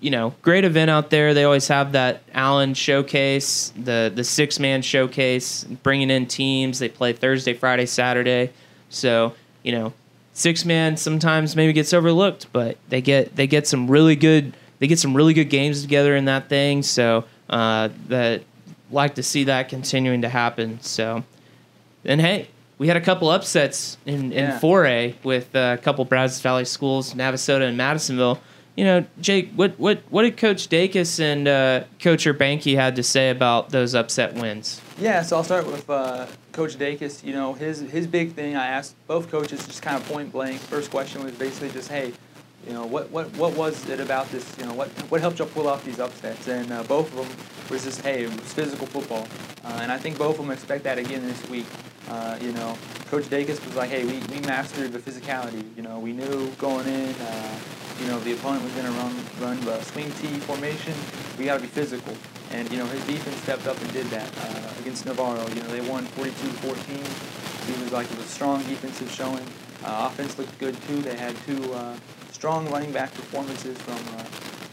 You 0.00 0.10
know, 0.10 0.34
great 0.40 0.64
event 0.64 0.90
out 0.90 1.10
there. 1.10 1.34
They 1.34 1.44
always 1.44 1.68
have 1.68 1.92
that 1.92 2.22
Allen 2.32 2.74
showcase, 2.74 3.72
the 3.76 4.10
the 4.14 4.24
six 4.24 4.58
man 4.58 4.82
showcase, 4.82 5.64
bringing 5.82 6.10
in 6.10 6.26
teams. 6.26 6.78
They 6.78 6.88
play 6.88 7.12
Thursday, 7.12 7.52
Friday, 7.54 7.86
Saturday. 7.86 8.50
So 8.88 9.34
you 9.62 9.72
know, 9.72 9.92
six 10.32 10.64
man 10.64 10.96
sometimes 10.96 11.54
maybe 11.54 11.72
gets 11.72 11.92
overlooked, 11.92 12.46
but 12.52 12.78
they 12.88 13.00
get 13.02 13.36
they 13.36 13.46
get 13.46 13.66
some 13.66 13.90
really 13.90 14.16
good 14.16 14.54
they 14.78 14.86
get 14.86 14.98
some 14.98 15.14
really 15.14 15.34
good 15.34 15.50
games 15.50 15.82
together 15.82 16.16
in 16.16 16.24
that 16.24 16.48
thing. 16.48 16.82
So 16.82 17.24
uh, 17.50 17.90
that 18.08 18.42
like 18.90 19.16
to 19.16 19.22
see 19.22 19.44
that 19.44 19.68
continuing 19.68 20.22
to 20.22 20.28
happen. 20.30 20.80
So 20.80 21.24
and 22.06 22.20
hey, 22.22 22.48
we 22.78 22.88
had 22.88 22.96
a 22.96 23.00
couple 23.02 23.28
upsets 23.28 23.98
in, 24.06 24.32
in 24.32 24.44
Yeah. 24.44 24.58
4A 24.58 25.16
with 25.22 25.54
uh, 25.54 25.76
a 25.78 25.82
couple 25.82 26.06
Brazos 26.06 26.40
Valley 26.40 26.64
schools, 26.64 27.12
Navasota 27.12 27.68
and 27.68 27.76
Madisonville. 27.76 28.40
You 28.80 28.86
know, 28.86 29.04
Jake, 29.20 29.52
what 29.56 29.78
what 29.78 30.00
what 30.08 30.22
did 30.22 30.38
Coach 30.38 30.70
Dacus 30.70 31.20
and 31.20 31.46
uh, 31.46 31.84
Coach 32.00 32.24
Urbanky 32.24 32.76
had 32.76 32.96
to 32.96 33.02
say 33.02 33.28
about 33.28 33.68
those 33.68 33.94
upset 33.94 34.32
wins? 34.32 34.80
Yeah, 34.98 35.20
so 35.20 35.36
I'll 35.36 35.44
start 35.44 35.66
with 35.66 35.90
uh, 35.90 36.26
Coach 36.52 36.76
Dacus. 36.78 37.22
You 37.22 37.34
know, 37.34 37.52
his 37.52 37.80
his 37.80 38.06
big 38.06 38.32
thing. 38.32 38.56
I 38.56 38.68
asked 38.68 38.96
both 39.06 39.30
coaches 39.30 39.66
just 39.66 39.82
kind 39.82 39.98
of 39.98 40.08
point 40.08 40.32
blank. 40.32 40.60
First 40.60 40.90
question 40.90 41.22
was 41.22 41.34
basically 41.34 41.68
just, 41.68 41.90
hey, 41.90 42.14
you 42.66 42.72
know, 42.72 42.86
what 42.86 43.10
what 43.10 43.30
what 43.36 43.54
was 43.54 43.86
it 43.90 44.00
about 44.00 44.30
this? 44.30 44.56
You 44.58 44.64
know, 44.64 44.72
what 44.72 44.88
what 45.10 45.20
helped 45.20 45.40
y'all 45.40 45.48
pull 45.48 45.68
off 45.68 45.84
these 45.84 46.00
upsets? 46.00 46.48
And 46.48 46.72
uh, 46.72 46.82
both 46.84 47.12
of 47.12 47.16
them 47.18 47.46
was 47.68 47.84
just, 47.84 48.00
hey, 48.00 48.24
it 48.24 48.30
was 48.30 48.50
physical 48.54 48.86
football. 48.86 49.28
Uh, 49.62 49.80
and 49.82 49.92
I 49.92 49.98
think 49.98 50.16
both 50.16 50.38
of 50.38 50.46
them 50.46 50.52
expect 50.52 50.84
that 50.84 50.96
again 50.96 51.20
this 51.26 51.46
week. 51.50 51.66
Uh, 52.10 52.36
you 52.40 52.50
know, 52.52 52.76
Coach 53.08 53.24
Dacus 53.24 53.64
was 53.64 53.76
like, 53.76 53.88
hey, 53.88 54.04
we, 54.04 54.18
we 54.34 54.40
mastered 54.40 54.92
the 54.92 54.98
physicality. 54.98 55.64
You 55.76 55.82
know, 55.82 55.98
we 56.00 56.12
knew 56.12 56.50
going 56.58 56.86
in. 56.88 57.14
Uh, 57.14 57.58
you 58.00 58.06
know, 58.06 58.18
the 58.20 58.32
opponent 58.32 58.64
was 58.64 58.72
going 58.72 58.86
to 58.86 58.92
run 58.92 59.14
run 59.40 59.60
the 59.64 59.80
swing 59.82 60.10
T 60.20 60.26
formation. 60.40 60.94
We 61.38 61.44
got 61.44 61.56
to 61.56 61.60
be 61.60 61.68
physical. 61.68 62.14
And, 62.50 62.70
you 62.72 62.78
know, 62.78 62.86
his 62.86 63.04
defense 63.06 63.36
stepped 63.36 63.66
up 63.66 63.80
and 63.80 63.92
did 63.92 64.06
that 64.06 64.28
uh, 64.38 64.80
against 64.80 65.06
Navarro. 65.06 65.46
You 65.48 65.62
know, 65.62 65.68
they 65.68 65.82
won 65.82 66.04
42-14. 66.06 67.66
He 67.66 67.82
was 67.82 67.92
like, 67.92 68.10
it 68.10 68.16
was 68.16 68.26
a 68.26 68.28
strong 68.28 68.58
defensive 68.64 69.10
showing. 69.10 69.46
Uh, 69.84 70.10
offense 70.10 70.36
looked 70.36 70.58
good, 70.58 70.76
too. 70.82 71.00
They 71.00 71.16
had 71.16 71.36
two 71.46 71.72
uh, 71.72 71.94
strong 72.32 72.68
running 72.70 72.90
back 72.90 73.14
performances 73.14 73.78
from 73.78 73.94
uh, 74.18 74.24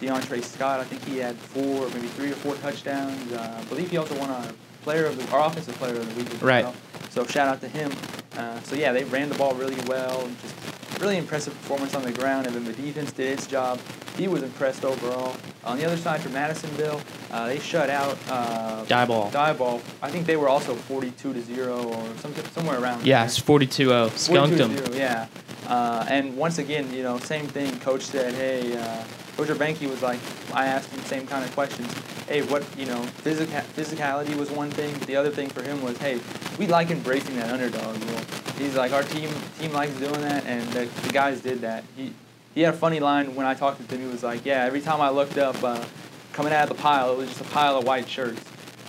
DeAndre 0.01 0.43
Scott. 0.43 0.79
I 0.79 0.85
think 0.85 1.05
he 1.05 1.17
had 1.17 1.35
four, 1.35 1.87
maybe 1.89 2.07
three 2.07 2.31
or 2.31 2.35
four 2.35 2.55
touchdowns. 2.55 3.31
Uh, 3.31 3.59
I 3.61 3.63
believe 3.65 3.91
he 3.91 3.97
also 3.97 4.17
won 4.17 4.31
a 4.31 4.53
player 4.81 5.05
of 5.05 5.17
the, 5.17 5.35
our 5.35 5.47
offensive 5.47 5.75
player 5.75 5.97
of 5.97 6.15
the 6.15 6.23
week. 6.23 6.33
As 6.33 6.41
Right. 6.41 6.63
Well. 6.63 6.75
So 7.17 7.25
shout 7.25 7.47
out 7.47 7.61
to 7.61 7.67
him. 7.67 7.91
Uh, 8.37 8.61
so 8.61 8.75
yeah, 8.75 8.91
they 8.91 9.03
ran 9.05 9.27
the 9.27 9.33
ball 9.33 9.55
really 9.55 9.81
well. 9.87 10.29
Just 10.39 11.01
really 11.01 11.17
impressive 11.17 11.51
performance 11.51 11.95
on 11.95 12.03
the 12.03 12.11
ground, 12.11 12.45
and 12.45 12.55
then 12.55 12.63
the 12.63 12.73
defense 12.73 13.11
did 13.11 13.31
its 13.31 13.47
job. 13.47 13.79
He 14.15 14.27
was 14.27 14.43
impressed 14.43 14.85
overall. 14.85 15.35
On 15.63 15.79
the 15.79 15.85
other 15.85 15.97
side 15.97 16.21
for 16.21 16.29
Madisonville, 16.29 17.01
uh, 17.31 17.47
they 17.47 17.57
shut 17.57 17.89
out 17.89 18.19
uh, 18.29 18.85
Diboll. 18.85 19.31
Diboll. 19.31 19.81
I 19.99 20.11
think 20.11 20.27
they 20.27 20.37
were 20.37 20.47
also 20.47 20.75
42 20.75 21.33
to 21.33 21.41
zero 21.41 21.81
or 21.85 22.05
something 22.17 22.45
somewhere 22.51 22.79
around. 22.79 23.03
Yeah, 23.03 23.25
there. 23.25 23.25
it's 23.25 23.39
42-0. 23.39 24.15
Skunked 24.15 24.57
42 24.59 24.81
them. 24.83 24.93
yeah. 24.93 25.25
Uh, 25.65 26.05
and 26.07 26.37
once 26.37 26.59
again, 26.59 26.93
you 26.93 27.01
know, 27.01 27.17
same 27.17 27.47
thing. 27.47 27.79
Coach 27.79 28.03
said, 28.03 28.35
hey, 28.35 28.77
uh, 28.77 29.03
Coach 29.37 29.49
Urbanky 29.49 29.87
was 29.87 30.01
like, 30.01 30.19
I 30.51 30.65
asked 30.65 30.89
him 30.89 30.99
the 30.99 31.07
same 31.07 31.27
kind 31.27 31.45
of 31.45 31.53
questions. 31.53 31.93
Hey, 32.27 32.41
what, 32.41 32.65
you 32.75 32.87
know, 32.87 33.03
physica- 33.23 33.63
physicality 33.75 34.35
was 34.35 34.49
one 34.49 34.71
thing, 34.71 34.91
but 34.97 35.07
the 35.07 35.15
other 35.15 35.29
thing 35.29 35.47
for 35.47 35.61
him 35.61 35.83
was, 35.83 35.95
hey, 35.99 36.19
we 36.57 36.65
like 36.65 36.89
embracing 36.89 37.35
that 37.35 37.51
underdog 37.51 37.95
rule. 38.03 38.19
He's 38.57 38.75
like, 38.75 38.93
our 38.93 39.03
team 39.03 39.29
team 39.59 39.71
likes 39.73 39.93
doing 39.93 40.21
that, 40.21 40.43
and 40.47 40.67
the, 40.69 40.85
the 41.03 41.13
guys 41.13 41.41
did 41.41 41.61
that. 41.61 41.83
He 41.95 42.13
he 42.55 42.61
had 42.61 42.73
a 42.73 42.77
funny 42.77 42.99
line 42.99 43.35
when 43.35 43.45
I 43.45 43.53
talked 43.53 43.87
to 43.87 43.95
him. 43.95 44.01
He 44.01 44.11
was 44.11 44.23
like, 44.23 44.43
yeah, 44.43 44.63
every 44.63 44.81
time 44.81 44.99
I 44.99 45.11
looked 45.11 45.37
up, 45.37 45.63
uh, 45.63 45.85
coming 46.33 46.51
out 46.51 46.63
of 46.63 46.75
the 46.75 46.81
pile, 46.81 47.13
it 47.13 47.17
was 47.17 47.29
just 47.29 47.41
a 47.41 47.43
pile 47.43 47.77
of 47.77 47.85
white 47.85 48.09
shirts. 48.09 48.43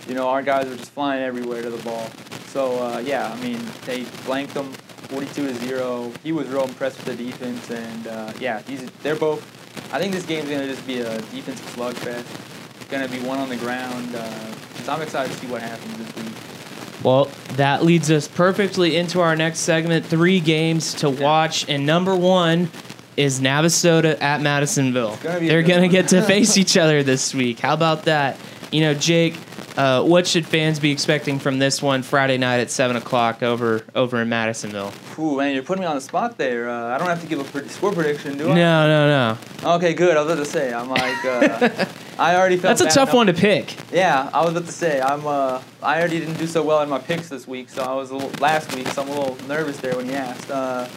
You 0.07 0.15
know, 0.15 0.27
our 0.27 0.41
guys 0.41 0.67
were 0.67 0.75
just 0.75 0.91
flying 0.91 1.21
everywhere 1.21 1.61
to 1.61 1.69
the 1.69 1.83
ball. 1.83 2.09
So 2.47 2.83
uh, 2.83 2.97
yeah, 2.97 3.31
I 3.31 3.39
mean, 3.43 3.61
they 3.85 4.05
blanked 4.25 4.55
them 4.55 4.73
42 5.09 5.47
to 5.47 5.53
zero. 5.53 6.11
He 6.23 6.31
was 6.31 6.47
real 6.47 6.63
impressed 6.63 6.97
with 7.05 7.15
the 7.15 7.23
defense, 7.23 7.69
and 7.69 8.07
uh, 8.07 8.33
yeah, 8.39 8.63
he's 8.63 8.89
they're 9.03 9.15
both. 9.15 9.58
I 9.91 9.99
think 9.99 10.13
this 10.13 10.25
game's 10.25 10.49
gonna 10.49 10.67
just 10.67 10.85
be 10.85 10.99
a 10.99 11.17
defensive 11.21 11.65
slugfest. 11.75 12.25
It's 12.79 12.89
gonna 12.89 13.07
be 13.07 13.19
one 13.19 13.39
on 13.39 13.49
the 13.49 13.57
ground. 13.57 14.15
Uh, 14.15 14.53
so 14.83 14.93
I'm 14.93 15.01
excited 15.01 15.31
to 15.31 15.37
see 15.37 15.47
what 15.47 15.61
happens 15.61 15.97
this 15.97 16.15
week. 16.15 16.33
Well, 17.03 17.31
that 17.53 17.83
leads 17.83 18.11
us 18.11 18.27
perfectly 18.27 18.97
into 18.97 19.21
our 19.21 19.35
next 19.35 19.59
segment. 19.59 20.05
Three 20.05 20.39
games 20.39 20.93
to 20.95 21.09
watch, 21.09 21.67
and 21.69 21.85
number 21.85 22.15
one 22.15 22.69
is 23.15 23.39
Navasota 23.39 24.21
at 24.21 24.41
Madisonville. 24.41 25.15
They're 25.21 25.63
going 25.63 25.81
to 25.81 25.87
get 25.89 26.09
to 26.09 26.21
face 26.25 26.57
each 26.57 26.77
other 26.77 27.03
this 27.03 27.33
week. 27.33 27.59
How 27.59 27.73
about 27.73 28.03
that? 28.03 28.37
You 28.71 28.81
know, 28.81 28.93
Jake, 28.93 29.35
uh, 29.79 30.03
what 30.03 30.27
should 30.27 30.45
fans 30.45 30.77
be 30.77 30.91
expecting 30.91 31.39
from 31.39 31.57
this 31.57 31.81
one 31.81 32.03
Friday 32.03 32.37
night 32.37 32.59
at 32.59 32.69
seven 32.69 32.97
o'clock 32.97 33.41
over 33.41 33.81
over 33.95 34.21
in 34.21 34.27
Madisonville? 34.27 34.91
Ooh, 35.17 35.37
man, 35.37 35.53
you're 35.53 35.63
putting 35.63 35.81
me 35.81 35.87
on 35.87 35.95
the 35.95 36.01
spot 36.01 36.37
there. 36.37 36.69
Uh, 36.69 36.93
I 36.93 36.97
don't 36.97 37.07
have 37.07 37.21
to 37.21 37.27
give 37.27 37.39
a 37.39 37.45
pred- 37.45 37.69
score 37.69 37.93
prediction, 37.93 38.37
do 38.37 38.49
I? 38.51 38.55
No, 38.55 38.87
no, 38.87 39.37
no. 39.63 39.75
Okay, 39.75 39.93
good. 39.93 40.17
I 40.17 40.21
was 40.21 40.33
about 40.33 40.43
to 40.43 40.49
say, 40.49 40.73
I'm 40.73 40.89
like, 40.89 41.23
uh, 41.23 41.85
I 42.19 42.35
already 42.35 42.57
felt. 42.57 42.77
That's 42.77 42.93
a 42.93 42.93
tough 42.93 43.09
enough- 43.09 43.13
one 43.13 43.27
to 43.27 43.33
pick. 43.33 43.73
Yeah, 43.93 44.29
I 44.33 44.41
was 44.41 44.51
about 44.51 44.65
to 44.65 44.71
say, 44.73 44.99
I'm. 44.99 45.25
Uh, 45.25 45.61
I 45.81 45.99
already 45.99 46.19
didn't 46.19 46.37
do 46.37 46.47
so 46.47 46.61
well 46.61 46.81
in 46.81 46.89
my 46.89 46.99
picks 46.99 47.29
this 47.29 47.47
week, 47.47 47.69
so 47.69 47.81
I 47.81 47.93
was 47.93 48.09
a 48.09 48.15
little 48.15 48.31
last 48.41 48.75
week, 48.75 48.89
so 48.89 49.01
I'm 49.03 49.07
a 49.07 49.17
little 49.17 49.37
nervous 49.47 49.77
there 49.77 49.95
when 49.95 50.07
you 50.07 50.13
asked, 50.13 50.51
uh, 50.51 50.89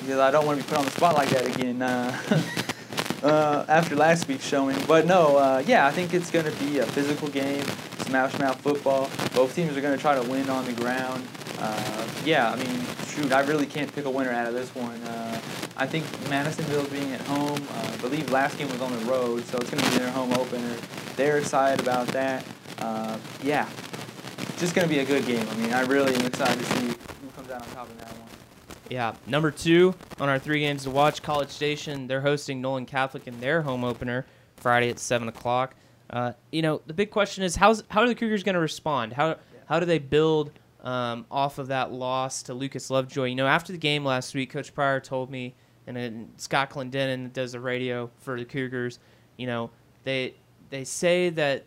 because 0.00 0.18
I 0.18 0.30
don't 0.30 0.46
want 0.46 0.58
to 0.58 0.64
be 0.64 0.68
put 0.70 0.78
on 0.78 0.86
the 0.86 0.90
spot 0.90 1.16
like 1.16 1.28
that 1.28 1.46
again. 1.54 1.82
Uh, 1.82 2.18
uh, 3.22 3.66
after 3.68 3.94
last 3.94 4.26
week's 4.26 4.46
showing, 4.46 4.76
but 4.86 5.04
no, 5.06 5.36
uh, 5.36 5.62
yeah, 5.66 5.86
I 5.86 5.90
think 5.90 6.14
it's 6.14 6.30
going 6.30 6.46
to 6.46 6.64
be 6.64 6.78
a 6.78 6.86
physical 6.86 7.28
game, 7.28 7.64
smash 8.12 8.38
mouth 8.38 8.60
football. 8.60 9.08
Both 9.34 9.56
teams 9.56 9.74
are 9.74 9.80
going 9.80 9.96
to 9.96 10.00
try 10.00 10.14
to 10.14 10.30
win 10.30 10.50
on 10.50 10.66
the 10.66 10.74
ground. 10.74 11.26
Uh, 11.58 12.06
yeah, 12.26 12.50
I 12.50 12.56
mean, 12.56 12.84
shoot, 13.06 13.32
I 13.32 13.40
really 13.40 13.64
can't 13.64 13.90
pick 13.94 14.04
a 14.04 14.10
winner 14.10 14.30
out 14.30 14.46
of 14.46 14.52
this 14.52 14.68
one. 14.74 15.00
Uh, 15.04 15.40
I 15.78 15.86
think 15.86 16.04
Madisonville 16.28 16.84
being 16.88 17.10
at 17.12 17.22
home, 17.22 17.58
uh, 17.72 17.90
I 17.90 17.96
believe 18.02 18.30
last 18.30 18.58
game 18.58 18.68
was 18.68 18.82
on 18.82 18.92
the 18.92 19.02
road, 19.06 19.46
so 19.46 19.56
it's 19.56 19.70
going 19.70 19.82
to 19.82 19.90
be 19.92 19.96
their 19.96 20.10
home 20.10 20.30
opener. 20.34 20.76
They're 21.16 21.38
excited 21.38 21.80
about 21.80 22.06
that. 22.08 22.44
Uh, 22.80 23.16
yeah, 23.42 23.66
just 24.58 24.74
going 24.74 24.86
to 24.86 24.92
be 24.92 25.00
a 25.00 25.06
good 25.06 25.24
game. 25.24 25.48
I 25.48 25.54
mean, 25.54 25.72
I 25.72 25.80
really 25.80 26.14
am 26.14 26.26
excited 26.26 26.58
to 26.58 26.66
see 26.66 26.88
who 26.88 27.30
comes 27.34 27.50
out 27.50 27.62
on 27.62 27.68
top 27.68 27.88
of 27.88 27.98
that 27.98 28.10
one. 28.10 28.28
Yeah. 28.90 29.14
Number 29.26 29.50
two 29.50 29.94
on 30.20 30.28
our 30.28 30.38
three 30.38 30.60
games 30.60 30.82
to 30.82 30.90
watch, 30.90 31.22
College 31.22 31.48
Station. 31.48 32.08
They're 32.08 32.20
hosting 32.20 32.60
Nolan 32.60 32.84
Catholic 32.84 33.26
in 33.26 33.40
their 33.40 33.62
home 33.62 33.84
opener 33.84 34.26
Friday 34.56 34.90
at 34.90 34.98
seven 34.98 35.28
o'clock. 35.28 35.74
Uh, 36.12 36.32
you 36.50 36.62
know, 36.62 36.82
the 36.86 36.92
big 36.92 37.10
question 37.10 37.42
is 37.42 37.56
how's 37.56 37.82
how 37.88 38.02
are 38.02 38.08
the 38.08 38.14
Cougars 38.14 38.42
going 38.42 38.54
to 38.54 38.60
respond? 38.60 39.14
How 39.14 39.36
how 39.66 39.80
do 39.80 39.86
they 39.86 39.98
build 39.98 40.52
um, 40.82 41.24
off 41.30 41.58
of 41.58 41.68
that 41.68 41.92
loss 41.92 42.42
to 42.44 42.54
Lucas 42.54 42.90
Lovejoy? 42.90 43.26
You 43.26 43.34
know, 43.34 43.46
after 43.46 43.72
the 43.72 43.78
game 43.78 44.04
last 44.04 44.34
week, 44.34 44.50
Coach 44.50 44.74
Pryor 44.74 45.00
told 45.00 45.30
me, 45.30 45.54
and 45.86 45.96
then 45.96 46.28
Scott 46.36 46.70
Clendenin 46.70 47.32
does 47.32 47.52
the 47.52 47.60
radio 47.60 48.10
for 48.18 48.38
the 48.38 48.44
Cougars. 48.44 48.98
You 49.38 49.46
know, 49.46 49.70
they 50.04 50.34
they 50.68 50.84
say 50.84 51.30
that 51.30 51.64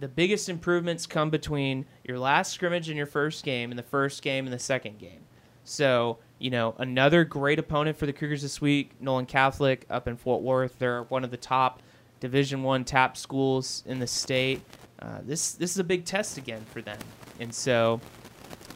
the 0.00 0.08
biggest 0.08 0.48
improvements 0.48 1.06
come 1.06 1.30
between 1.30 1.84
your 2.04 2.18
last 2.18 2.52
scrimmage 2.52 2.88
and 2.88 2.96
your 2.96 3.06
first 3.06 3.44
game, 3.44 3.70
and 3.70 3.78
the 3.78 3.84
first 3.84 4.22
game 4.22 4.46
and 4.46 4.52
the 4.52 4.58
second 4.58 4.98
game. 4.98 5.20
So, 5.64 6.18
you 6.38 6.50
know, 6.50 6.74
another 6.78 7.24
great 7.24 7.58
opponent 7.58 7.96
for 7.96 8.06
the 8.06 8.12
Cougars 8.12 8.42
this 8.42 8.60
week, 8.60 8.92
Nolan 9.00 9.26
Catholic 9.26 9.86
up 9.88 10.08
in 10.08 10.16
Fort 10.16 10.42
Worth. 10.42 10.78
They're 10.78 11.04
one 11.04 11.24
of 11.24 11.30
the 11.30 11.36
top 11.36 11.82
Division 12.22 12.62
One 12.62 12.84
top 12.84 13.16
schools 13.16 13.82
in 13.84 13.98
the 13.98 14.06
state. 14.06 14.62
Uh, 15.00 15.18
this 15.24 15.54
this 15.54 15.72
is 15.72 15.78
a 15.78 15.84
big 15.84 16.04
test 16.04 16.38
again 16.38 16.64
for 16.72 16.80
them, 16.80 16.98
and 17.40 17.52
so, 17.52 18.00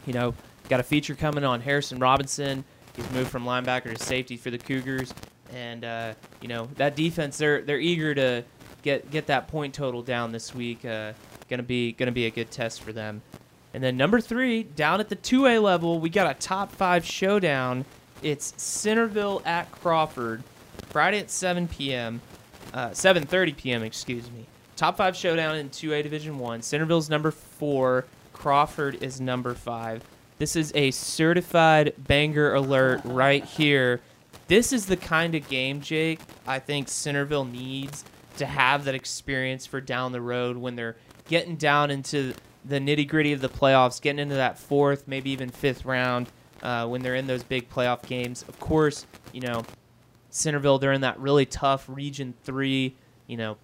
you 0.05 0.13
know, 0.13 0.35
got 0.69 0.81
a 0.81 0.83
feature 0.83 1.15
coming 1.15 1.45
on 1.45 1.61
Harrison 1.61 2.01
Robinson. 2.01 2.65
He's 2.97 3.09
moved 3.13 3.31
from 3.31 3.45
linebacker 3.45 3.97
to 3.97 4.03
safety 4.03 4.37
for 4.37 4.51
the 4.51 4.59
Cougars, 4.59 5.15
and 5.55 5.85
uh, 5.85 6.15
you 6.41 6.49
know 6.49 6.69
that 6.75 6.97
defense. 6.97 7.39
They're 7.39 7.63
they're 7.63 7.79
eager 7.79 8.17
to 8.17 8.43
get 8.83 9.13
get 9.13 9.29
that 9.29 9.47
point 9.47 9.73
total 9.73 10.03
down 10.03 10.33
this 10.33 10.53
week. 10.53 10.85
Uh, 10.85 11.13
gonna 11.49 11.63
be 11.63 11.93
gonna 11.93 12.11
be 12.11 12.27
a 12.27 12.31
good 12.31 12.51
test 12.51 12.83
for 12.83 12.93
them. 12.93 13.23
And 13.75 13.85
then 13.85 13.97
number 13.97 14.21
three, 14.21 14.65
down 14.65 14.99
at 14.99 15.09
the 15.09 15.17
2A 15.17 15.63
level, 15.63 16.01
we 16.01 16.09
got 16.09 16.29
a 16.29 16.35
top 16.41 16.73
five 16.73 17.05
showdown. 17.05 17.85
It's 18.23 18.55
Centerville 18.57 19.43
at 19.45 19.71
Crawford, 19.71 20.43
Friday 20.89 21.19
at 21.21 21.31
7 21.31 21.69
p.m. 21.69 22.23
Uh, 22.77 22.91
7:30 22.91 23.57
p.m. 23.57 23.83
Excuse 23.83 24.31
me. 24.31 24.45
Top 24.77 24.99
five 24.99 25.17
showdown 25.17 25.57
in 25.57 25.71
2A 25.71 26.03
Division 26.03 26.39
One. 26.39 26.61
Centerville's 26.61 27.09
number 27.09 27.31
four. 27.31 28.05
Crawford 28.35 29.03
is 29.03 29.19
number 29.19 29.55
five. 29.55 30.05
This 30.37 30.55
is 30.55 30.73
a 30.75 30.91
certified 30.91 31.95
banger 31.97 32.53
alert 32.53 33.01
right 33.05 33.43
here. 33.43 34.03
This 34.49 34.75
is 34.75 34.85
the 34.85 34.97
kind 34.99 35.35
of 35.35 35.49
game, 35.49 35.81
Jake. 35.81 36.21
I 36.47 36.59
think 36.59 36.89
Centerville 36.89 37.47
needs 37.47 38.05
to 38.37 38.45
have 38.45 38.85
that 38.85 38.95
experience 38.95 39.65
for 39.65 39.81
down 39.81 40.13
the 40.13 40.21
road 40.21 40.59
when 40.59 40.77
they're 40.77 40.97
getting 41.31 41.57
down 41.57 41.91
into 41.91 42.35
the 42.67 42.79
nitty 42.79 43.09
gritty 43.09 43.33
of 43.33 43.41
the 43.41 43.49
playoffs, 43.49 44.03
getting 44.03 44.19
into 44.19 44.35
that 44.35 44.59
fourth, 44.59 45.09
maybe 45.09 45.31
even 45.31 45.49
fifth 45.49 45.87
round 45.87 46.29
uh, 46.63 46.87
when 46.87 47.01
they're 47.01 47.15
in 47.15 47.27
those 47.27 47.43
big 47.43 47.71
playoff 47.71 48.03
games. 48.03 48.45
Of 48.47 48.61
course, 48.61 49.07
you 49.33 49.41
know, 49.41 49.65
Centerville, 50.37 50.79
they're 50.79 50.93
in 50.93 51.01
that 51.01 51.19
really 51.19 51.47
tough 51.47 51.87
Region 51.89 52.35
3. 52.45 52.95
You 53.27 53.37
know, 53.37 53.57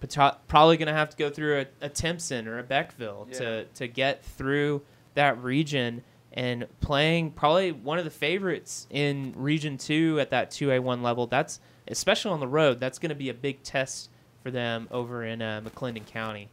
probably 0.49 0.77
going 0.77 0.89
to 0.89 0.93
have 0.93 1.11
to 1.11 1.17
go 1.17 1.31
through 1.31 1.61
a, 1.61 1.67
a 1.87 1.89
Timpson 1.89 2.49
or 2.49 2.59
a 2.59 2.65
Beckville 2.65 3.29
Yeah. 3.31 3.39
to, 3.39 3.65
to 3.67 3.87
get 3.89 4.25
through 4.25 4.83
that 5.15 5.41
region 5.43 6.03
and 6.33 6.67
playing 6.81 7.31
probably 7.33 7.71
one 7.71 7.99
of 7.99 8.05
the 8.05 8.11
favorites 8.11 8.87
in 8.91 9.33
Region 9.37 9.79
2 9.79 10.19
at 10.19 10.31
that 10.31 10.51
2A1 10.51 11.03
level. 11.03 11.27
That's, 11.29 11.61
especially 11.87 12.33
on 12.33 12.41
the 12.41 12.49
road, 12.49 12.81
that's 12.81 12.99
going 12.99 13.11
to 13.11 13.15
be 13.15 13.29
a 13.29 13.35
big 13.35 13.63
test 13.63 14.09
for 14.43 14.51
them 14.51 14.89
over 14.91 15.25
in 15.25 15.41
uh, 15.43 15.61
McClendon 15.65 16.07
County. 16.07 16.49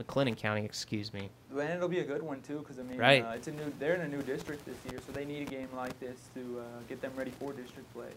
McLennan 0.00 0.36
County, 0.36 0.64
excuse 0.64 1.12
me. 1.12 1.28
And 1.50 1.70
it'll 1.70 1.88
be 1.88 2.00
a 2.00 2.04
good 2.04 2.22
one 2.22 2.40
too, 2.40 2.58
because 2.58 2.78
I 2.78 2.82
mean, 2.82 2.98
Right. 2.98 3.24
uh, 3.24 3.30
it's 3.32 3.46
a 3.46 3.52
new. 3.52 3.72
They're 3.78 3.94
in 3.94 4.00
a 4.00 4.08
new 4.08 4.22
district 4.22 4.64
this 4.66 4.74
year, 4.90 5.00
so 5.06 5.12
they 5.12 5.24
need 5.24 5.46
a 5.46 5.50
game 5.50 5.68
like 5.76 5.98
this 6.00 6.18
to 6.34 6.40
uh, 6.60 6.62
get 6.88 7.00
them 7.00 7.12
ready 7.16 7.30
for 7.38 7.52
district 7.52 7.92
play. 7.94 8.08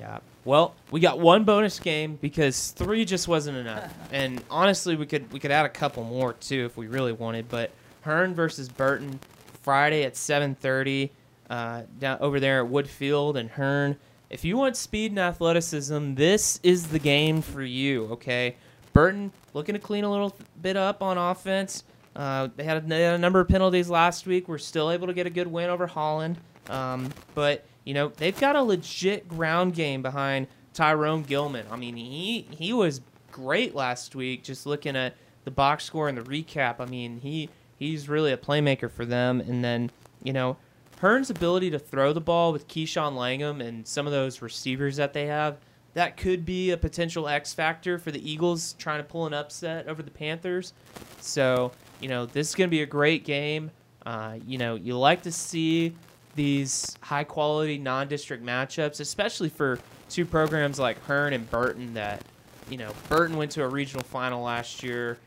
Yeah. 0.00 0.20
Well, 0.46 0.74
we 0.90 1.00
got 1.00 1.20
one 1.20 1.44
bonus 1.44 1.78
game 1.78 2.16
because 2.20 2.70
three 2.70 3.04
just 3.04 3.28
wasn't 3.28 3.58
enough. 3.58 3.92
and 4.12 4.42
honestly, 4.50 4.96
we 4.96 5.04
could 5.04 5.30
we 5.30 5.38
could 5.38 5.50
add 5.50 5.66
a 5.66 5.70
couple 5.70 6.04
more 6.04 6.32
too 6.32 6.64
if 6.64 6.76
we 6.78 6.86
really 6.86 7.12
wanted. 7.12 7.48
But 7.50 7.70
Hearne 8.00 8.34
versus 8.34 8.68
Burton, 8.68 9.20
Friday 9.62 10.04
at 10.04 10.14
7:30, 10.14 11.10
uh, 11.50 11.82
down 11.98 12.18
over 12.20 12.40
there 12.40 12.64
at 12.64 12.70
Woodfield 12.70 13.36
and 13.36 13.50
Hearne. 13.50 13.96
If 14.30 14.42
you 14.42 14.56
want 14.56 14.76
speed 14.76 15.12
and 15.12 15.18
athleticism, 15.18 16.14
this 16.14 16.60
is 16.62 16.86
the 16.86 16.98
game 16.98 17.42
for 17.42 17.62
you. 17.62 18.06
Okay. 18.12 18.56
Burton 18.94 19.32
looking 19.52 19.74
to 19.74 19.78
clean 19.78 20.04
a 20.04 20.10
little 20.10 20.34
bit 20.62 20.76
up 20.76 21.02
on 21.02 21.18
offense. 21.18 21.84
Uh, 22.16 22.48
they, 22.56 22.64
had 22.64 22.78
a, 22.78 22.80
they 22.80 23.02
had 23.02 23.14
a 23.14 23.18
number 23.18 23.38
of 23.40 23.48
penalties 23.48 23.90
last 23.90 24.26
week. 24.26 24.48
We're 24.48 24.58
still 24.58 24.90
able 24.90 25.06
to 25.08 25.12
get 25.12 25.26
a 25.26 25.30
good 25.30 25.46
win 25.46 25.68
over 25.68 25.86
Holland. 25.86 26.38
Um, 26.68 27.10
but 27.34 27.64
you 27.84 27.94
know 27.94 28.08
they've 28.08 28.38
got 28.38 28.56
a 28.56 28.62
legit 28.62 29.28
ground 29.28 29.74
game 29.74 30.02
behind 30.02 30.46
Tyrone 30.74 31.22
Gilman. 31.22 31.66
I 31.70 31.76
mean 31.76 31.96
he 31.96 32.46
he 32.50 32.72
was 32.72 33.00
great 33.32 33.74
last 33.74 34.14
week. 34.14 34.42
Just 34.42 34.66
looking 34.66 34.96
at 34.96 35.14
the 35.44 35.50
box 35.50 35.84
score 35.84 36.08
and 36.08 36.16
the 36.18 36.22
recap, 36.22 36.76
I 36.80 36.86
mean 36.86 37.20
he 37.20 37.48
he's 37.76 38.08
really 38.08 38.32
a 38.32 38.36
playmaker 38.36 38.90
for 38.90 39.04
them. 39.04 39.40
And 39.40 39.64
then 39.64 39.90
you 40.22 40.32
know 40.32 40.56
Hearne's 41.00 41.30
ability 41.30 41.70
to 41.70 41.78
throw 41.78 42.12
the 42.12 42.20
ball 42.20 42.52
with 42.52 42.68
Keyshawn 42.68 43.16
Langham 43.16 43.62
and 43.62 43.86
some 43.86 44.06
of 44.06 44.12
those 44.12 44.42
receivers 44.42 44.96
that 44.96 45.14
they 45.14 45.26
have. 45.26 45.56
That 45.94 46.18
could 46.18 46.44
be 46.44 46.70
a 46.70 46.76
potential 46.76 47.26
X 47.26 47.54
factor 47.54 47.98
for 47.98 48.10
the 48.10 48.30
Eagles 48.30 48.74
trying 48.74 48.98
to 48.98 49.04
pull 49.04 49.26
an 49.26 49.32
upset 49.32 49.88
over 49.88 50.02
the 50.02 50.10
Panthers. 50.10 50.74
So, 51.20 51.72
you 52.00 52.08
know, 52.08 52.26
this 52.26 52.50
is 52.50 52.54
going 52.54 52.68
to 52.68 52.70
be 52.70 52.82
a 52.82 52.86
great 52.86 53.24
game. 53.24 53.70
Uh, 54.04 54.36
you 54.46 54.58
know, 54.58 54.74
you 54.74 54.96
like 54.96 55.22
to 55.22 55.32
see 55.32 55.96
these 56.34 56.96
high 57.00 57.24
quality 57.24 57.78
non 57.78 58.08
district 58.08 58.44
matchups, 58.44 59.00
especially 59.00 59.48
for 59.48 59.78
two 60.08 60.24
programs 60.24 60.78
like 60.78 61.02
Hearne 61.06 61.32
and 61.32 61.48
Burton 61.50 61.94
that, 61.94 62.22
you 62.68 62.76
know, 62.76 62.92
Burton 63.08 63.36
went 63.36 63.50
to 63.52 63.62
a 63.62 63.68
regional 63.68 64.04
final 64.04 64.42
last 64.42 64.82
year. 64.82 65.18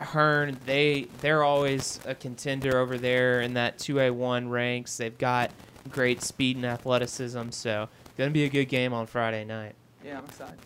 Hearne, 0.00 0.56
they 0.64 1.08
they're 1.20 1.44
always 1.44 2.00
a 2.06 2.14
contender 2.14 2.78
over 2.78 2.96
there 2.96 3.42
in 3.42 3.54
that 3.54 3.78
2A1 3.78 4.50
ranks. 4.50 4.96
They've 4.96 5.16
got 5.18 5.50
great 5.90 6.22
speed 6.22 6.56
and 6.56 6.64
athleticism, 6.64 7.50
so 7.50 7.88
gonna 8.16 8.30
be 8.30 8.44
a 8.44 8.48
good 8.48 8.66
game 8.66 8.94
on 8.94 9.06
Friday 9.06 9.44
night. 9.44 9.74
Yeah, 10.04 10.18
I'm 10.18 10.24
excited. 10.24 10.58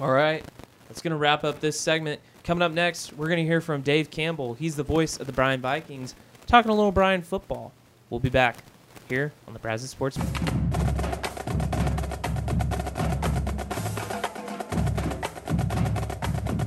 All 0.00 0.10
right, 0.10 0.42
that's 0.88 1.02
gonna 1.02 1.16
wrap 1.16 1.44
up 1.44 1.60
this 1.60 1.78
segment. 1.78 2.20
Coming 2.42 2.62
up 2.62 2.72
next, 2.72 3.12
we're 3.12 3.28
gonna 3.28 3.42
hear 3.42 3.60
from 3.60 3.82
Dave 3.82 4.10
Campbell. 4.10 4.54
He's 4.54 4.76
the 4.76 4.82
voice 4.82 5.18
of 5.18 5.26
the 5.26 5.32
Bryan 5.32 5.60
Vikings, 5.60 6.14
talking 6.46 6.70
a 6.70 6.74
little 6.74 6.92
Bryan 6.92 7.20
football. 7.20 7.72
We'll 8.08 8.20
be 8.20 8.30
back 8.30 8.56
here 9.08 9.32
on 9.46 9.52
the 9.52 9.58
Brazos 9.58 9.90
Sportsman. 9.90 10.26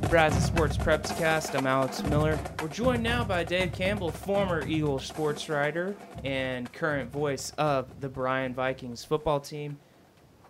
The 0.02 0.08
Brazos 0.10 0.44
Sports 0.44 0.78
Preps 0.78 1.18
Cast. 1.18 1.56
I'm 1.56 1.68
Alex 1.68 2.02
Miller. 2.04 2.40
We're 2.62 2.68
joined 2.70 3.04
now 3.04 3.24
by 3.24 3.44
Dave 3.44 3.72
Campbell, 3.74 4.12
former 4.12 4.66
Eagle 4.66 5.00
sports 5.00 5.50
writer 5.50 5.96
and 6.24 6.72
current 6.72 7.12
voice 7.12 7.52
of 7.58 8.00
the 8.00 8.08
Bryan 8.08 8.54
Vikings 8.54 9.04
football 9.04 9.40
team. 9.40 9.78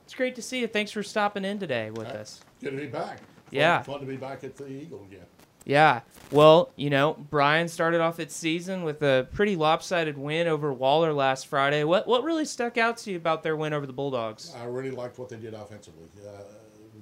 It's 0.03 0.13
great 0.13 0.35
to 0.35 0.41
see 0.41 0.59
you. 0.59 0.67
Thanks 0.67 0.91
for 0.91 1.01
stopping 1.03 1.43
in 1.45 1.59
today 1.59 1.89
with 1.91 2.07
us. 2.07 2.41
Good 2.61 2.71
to 2.71 2.77
be 2.77 2.87
back. 2.87 3.17
Fun, 3.19 3.25
Yeah. 3.51 3.81
Fun 3.81 3.99
to 4.01 4.05
be 4.05 4.17
back 4.17 4.43
at 4.43 4.55
the 4.55 4.67
Eagle 4.67 5.03
again. 5.09 5.25
Yeah. 5.65 6.01
Well, 6.31 6.71
you 6.75 6.89
know, 6.89 7.13
Bryan 7.29 7.69
started 7.69 8.01
off 8.01 8.19
its 8.19 8.35
season 8.35 8.83
with 8.83 9.01
a 9.01 9.27
pretty 9.31 9.55
lopsided 9.55 10.17
win 10.17 10.47
over 10.47 10.73
Waller 10.73 11.13
last 11.13 11.47
Friday. 11.47 11.85
What 11.85 12.05
what 12.05 12.23
really 12.23 12.43
stuck 12.43 12.77
out 12.77 12.97
to 12.97 13.11
you 13.11 13.17
about 13.17 13.43
their 13.43 13.55
win 13.55 13.73
over 13.73 13.85
the 13.85 13.93
Bulldogs? 13.93 14.53
I 14.59 14.65
really 14.65 14.91
liked 14.91 15.17
what 15.19 15.29
they 15.29 15.37
did 15.37 15.53
offensively. 15.53 16.05
Uh, 16.25 16.41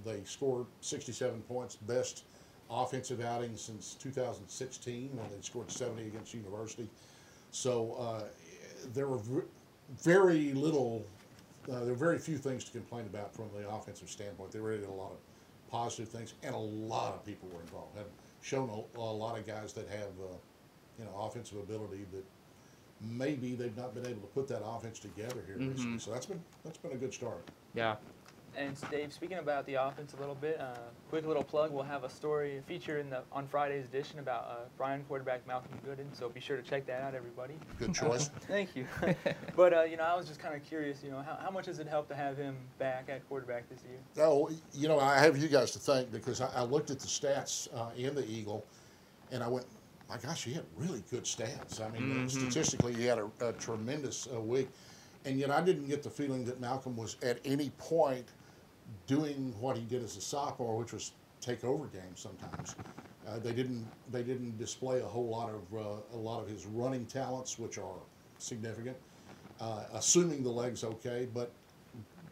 they 0.05 0.24
scored 0.25 0.67
67 0.82 1.41
points, 1.41 1.75
best 1.75 2.25
offensive 2.70 3.24
outing 3.24 3.55
since 3.58 3.96
2016 3.96 5.10
when 5.13 5.29
they 5.32 5.41
scored 5.41 5.72
70 5.72 6.08
against 6.08 6.34
University. 6.34 6.88
So 7.51 7.96
uh, 8.00 8.24
there 8.94 9.08
were 9.08 9.20
very 10.03 10.53
little, 10.53 11.03
uh, 11.72 11.79
there 11.79 11.89
were 11.89 11.94
very 11.96 12.20
few 12.20 12.38
things 12.38 12.63
to 12.65 12.72
complain 12.72 13.05
about 13.05 13.34
from 13.34 13.46
the 13.55 13.67
offensive 13.70 14.10
standpoint. 14.10 14.51
They 14.51 14.60
really 14.60 14.79
did 14.79 14.89
a 14.89 14.94
lot 14.94 15.12
of 15.12 15.17
positive 15.72 16.10
things, 16.10 16.34
and 16.44 16.53
a 16.53 16.60
lot 16.60 17.13
of 17.13 17.25
people 17.25 17.50
were 17.53 17.62
involved. 17.62 17.98
Shown 18.45 18.69
a, 18.69 18.99
a 18.99 19.01
lot 19.01 19.39
of 19.39 19.47
guys 19.47 19.73
that 19.73 19.87
have, 19.89 20.13
uh, 20.21 20.37
you 20.99 21.05
know, 21.05 21.11
offensive 21.19 21.57
ability 21.57 22.05
that 22.13 22.23
maybe 23.01 23.55
they've 23.55 23.75
not 23.75 23.95
been 23.95 24.05
able 24.05 24.21
to 24.21 24.27
put 24.27 24.47
that 24.47 24.61
offense 24.63 24.99
together 24.99 25.43
here 25.47 25.57
recently. 25.57 25.97
So 25.99 26.11
that's 26.11 26.27
been 26.27 26.41
that's 26.63 26.77
been 26.77 26.91
a 26.91 26.95
good 26.95 27.13
start. 27.13 27.49
Yeah. 27.73 27.95
And 28.57 28.77
Dave, 28.89 29.12
speaking 29.12 29.38
about 29.38 29.65
the 29.65 29.75
offense 29.75 30.13
a 30.13 30.19
little 30.19 30.35
bit, 30.35 30.59
uh, 30.59 30.75
quick 31.09 31.25
little 31.25 31.43
plug. 31.43 31.71
We'll 31.71 31.83
have 31.83 32.03
a 32.03 32.09
story, 32.09 32.57
a 32.57 32.62
feature 32.62 33.00
in 33.00 33.09
the 33.09 33.21
on 33.31 33.47
Friday's 33.47 33.85
edition 33.85 34.19
about 34.19 34.45
uh, 34.50 34.55
Bryan 34.77 35.03
quarterback 35.07 35.45
Malcolm 35.45 35.71
Gooden. 35.85 36.05
So 36.13 36.29
be 36.29 36.39
sure 36.39 36.55
to 36.55 36.63
check 36.63 36.85
that 36.88 37.01
out, 37.01 37.15
everybody. 37.15 37.55
Good 37.79 37.93
choice. 37.93 38.29
Thank 38.41 38.75
you. 38.75 38.88
but 39.55 39.74
uh, 39.74 39.83
you 39.83 39.97
know, 39.97 40.03
I 40.03 40.15
was 40.15 40.27
just 40.27 40.39
kind 40.39 40.55
of 40.55 40.63
curious. 40.63 41.03
You 41.03 41.12
know, 41.12 41.21
how, 41.21 41.38
how 41.41 41.51
much 41.51 41.65
does 41.65 41.79
it 41.79 41.88
help 41.88 42.07
to 42.09 42.15
have 42.15 42.38
him 42.38 42.55
back 42.79 43.09
at 43.09 43.27
quarterback 43.27 43.69
this 43.69 43.79
year? 43.89 44.25
Oh, 44.25 44.50
you 44.74 44.88
know, 44.88 45.00
I 45.00 45.19
have 45.19 45.38
you 45.38 45.50
guys 45.50 45.71
to 45.71 45.79
thank 45.79 46.12
because 46.12 46.39
I, 46.39 46.50
I 46.55 46.63
looked 46.63 46.91
at 46.91 47.00
the 47.00 47.07
stats 47.07 47.67
uh, 47.75 47.89
in 47.97 48.15
the 48.15 48.25
Eagle, 48.29 48.65
and 49.31 49.43
I 49.43 49.50
went, 49.50 49.65
my 50.08 50.17
gosh, 50.17 50.45
he 50.45 50.53
had 50.53 50.63
really 50.77 51.03
good 51.12 51.25
stats. 51.25 51.82
I 51.82 51.89
mean, 51.89 52.25
uh, 52.25 52.30
statistically, 52.30 52.93
he 52.93 53.06
had 53.06 53.19
a, 53.19 53.30
a 53.41 53.53
tremendous 53.53 54.27
uh, 54.34 54.39
week, 54.39 54.69
and 55.25 55.38
yet 55.39 55.51
I 55.51 55.62
didn't 55.62 55.88
get 55.88 56.03
the 56.03 56.10
feeling 56.10 56.45
that 56.45 56.62
Malcolm 56.62 56.95
was 56.95 57.17
at 57.21 57.39
any 57.43 57.71
point 57.71 58.25
doing 59.08 59.54
what 59.60 59.78
he 59.78 59.84
did 59.84 60.04
as 60.04 60.17
a 60.17 60.21
sophomore, 60.21 60.78
which 60.78 60.93
was 60.93 61.12
take 61.41 61.63
over 61.63 61.86
games 61.88 62.19
sometimes. 62.19 62.76
Uh, 63.28 63.39
they 63.39 63.52
didn't 63.52 63.86
they 64.12 64.24
didn't 64.24 64.58
display 64.58 65.02
a 65.02 65.06
whole 65.06 65.28
lot 65.28 65.50
of 65.50 65.78
uh, 65.78 66.02
a 66.13 66.17
lot 66.17 66.41
of 66.41 66.48
his 66.48 66.65
running 66.65 67.06
talents, 67.06 67.58
which 67.58 67.78
are 67.78 68.00
significant. 68.38 68.98
Uh, 69.60 69.84
assuming 69.93 70.43
the 70.43 70.50
legs 70.50 70.84
okay, 70.84 71.28
but 71.34 71.52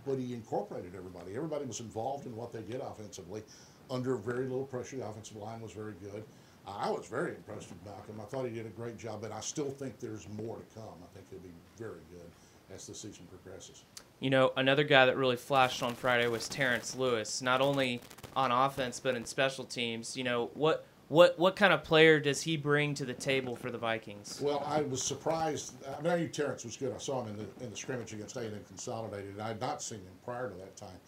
but 0.05 0.17
he 0.17 0.33
incorporated 0.33 0.93
everybody. 0.95 1.35
Everybody 1.35 1.65
was 1.65 1.79
involved 1.79 2.25
in 2.25 2.35
what 2.35 2.51
they 2.51 2.61
did 2.61 2.81
offensively, 2.81 3.41
under 3.89 4.15
very 4.15 4.43
little 4.43 4.65
pressure. 4.65 4.97
The 4.97 5.07
offensive 5.07 5.37
line 5.37 5.61
was 5.61 5.71
very 5.71 5.93
good. 6.03 6.23
I 6.67 6.89
was 6.89 7.07
very 7.07 7.31
impressed 7.35 7.69
with 7.69 7.83
Malcolm. 7.85 8.19
I 8.21 8.25
thought 8.25 8.45
he 8.45 8.51
did 8.51 8.65
a 8.65 8.69
great 8.69 8.97
job, 8.97 9.23
and 9.23 9.33
I 9.33 9.41
still 9.41 9.69
think 9.69 9.99
there's 9.99 10.27
more 10.29 10.57
to 10.57 10.79
come. 10.79 10.93
I 11.01 11.13
think 11.13 11.29
he'll 11.29 11.39
be 11.39 11.53
very 11.77 12.01
good 12.11 12.29
as 12.73 12.87
the 12.87 12.95
season 12.95 13.27
progresses. 13.29 13.83
You 14.23 14.29
know, 14.29 14.53
another 14.55 14.85
guy 14.85 15.05
that 15.05 15.17
really 15.17 15.35
flashed 15.35 15.83
on 15.83 15.95
Friday 15.95 16.29
was 16.29 16.47
Terrence 16.47 16.95
Lewis, 16.95 17.41
not 17.41 17.59
only 17.59 17.99
on 18.37 18.53
offense 18.53 19.01
but 19.01 19.15
in 19.15 19.25
special 19.25 19.65
teams. 19.65 20.15
You 20.15 20.23
know, 20.23 20.49
what 20.53 20.85
what 21.09 21.37
what 21.37 21.57
kind 21.57 21.73
of 21.73 21.83
player 21.83 22.21
does 22.21 22.41
he 22.41 22.55
bring 22.55 22.93
to 22.93 23.03
the 23.03 23.13
table 23.13 23.57
for 23.57 23.69
the 23.69 23.77
Vikings? 23.77 24.39
Well, 24.41 24.63
I 24.65 24.81
was 24.83 25.03
surprised. 25.03 25.73
I 25.85 26.01
mean, 26.01 26.13
I 26.13 26.17
knew 26.19 26.29
Terrence 26.29 26.63
was 26.63 26.77
good. 26.77 26.93
I 26.95 26.99
saw 26.99 27.21
him 27.21 27.31
in 27.31 27.35
the 27.35 27.65
in 27.65 27.71
the 27.71 27.75
scrimmage 27.75 28.13
against 28.13 28.37
A&M 28.37 28.57
Consolidated, 28.65 29.41
I 29.41 29.49
had 29.49 29.59
not 29.59 29.81
seen 29.81 29.99
him 29.99 30.13
prior 30.23 30.49
to 30.51 30.55
that 30.55 30.77
time. 30.77 30.99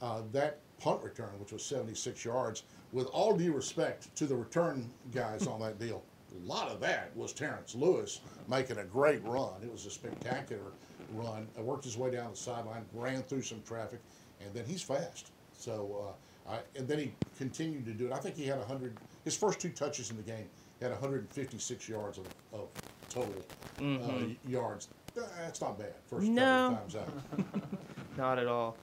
Uh, 0.00 0.22
that 0.30 0.60
punt 0.78 1.02
return, 1.02 1.30
which 1.40 1.50
was 1.50 1.64
76 1.64 2.24
yards, 2.24 2.62
with 2.92 3.08
all 3.08 3.36
due 3.36 3.52
respect 3.52 4.14
to 4.14 4.24
the 4.24 4.36
return 4.36 4.88
guys 5.12 5.48
on 5.48 5.58
that 5.62 5.80
deal, 5.80 6.04
a 6.32 6.46
lot 6.46 6.68
of 6.68 6.78
that 6.80 7.10
was 7.16 7.32
Terrence 7.32 7.74
Lewis 7.74 8.20
making 8.48 8.78
a 8.78 8.84
great 8.84 9.24
run. 9.24 9.54
It 9.64 9.72
was 9.72 9.84
a 9.86 9.90
spectacular 9.90 10.72
run. 11.14 11.46
I 11.58 11.60
worked 11.62 11.84
his 11.84 11.96
way 11.96 12.10
down 12.10 12.30
the 12.30 12.36
sideline, 12.36 12.84
ran 12.94 13.22
through 13.22 13.42
some 13.42 13.62
traffic, 13.66 14.00
and 14.44 14.52
then 14.54 14.64
he's 14.64 14.82
fast. 14.82 15.30
So, 15.58 16.14
uh, 16.48 16.52
I, 16.54 16.58
and 16.76 16.88
then 16.88 16.98
he 16.98 17.12
continued 17.38 17.84
to 17.86 17.92
do 17.92 18.06
it. 18.06 18.12
I 18.12 18.18
think 18.18 18.36
he 18.36 18.46
had 18.46 18.58
100. 18.58 18.96
His 19.24 19.36
first 19.36 19.60
two 19.60 19.68
touches 19.70 20.10
in 20.10 20.16
the 20.16 20.22
game 20.22 20.48
had 20.80 20.90
156 20.90 21.88
yards 21.88 22.18
of, 22.18 22.26
of 22.52 22.68
total 23.08 23.34
uh, 23.80 24.12
yards. 24.48 24.88
That's 25.14 25.60
not 25.60 25.78
bad. 25.78 25.92
First 26.08 26.26
No. 26.26 26.42
couple 26.42 26.74
of 26.74 26.80
times 26.80 26.96
out. 26.96 27.68
Not 28.18 28.38
at 28.38 28.46
all. 28.46 28.76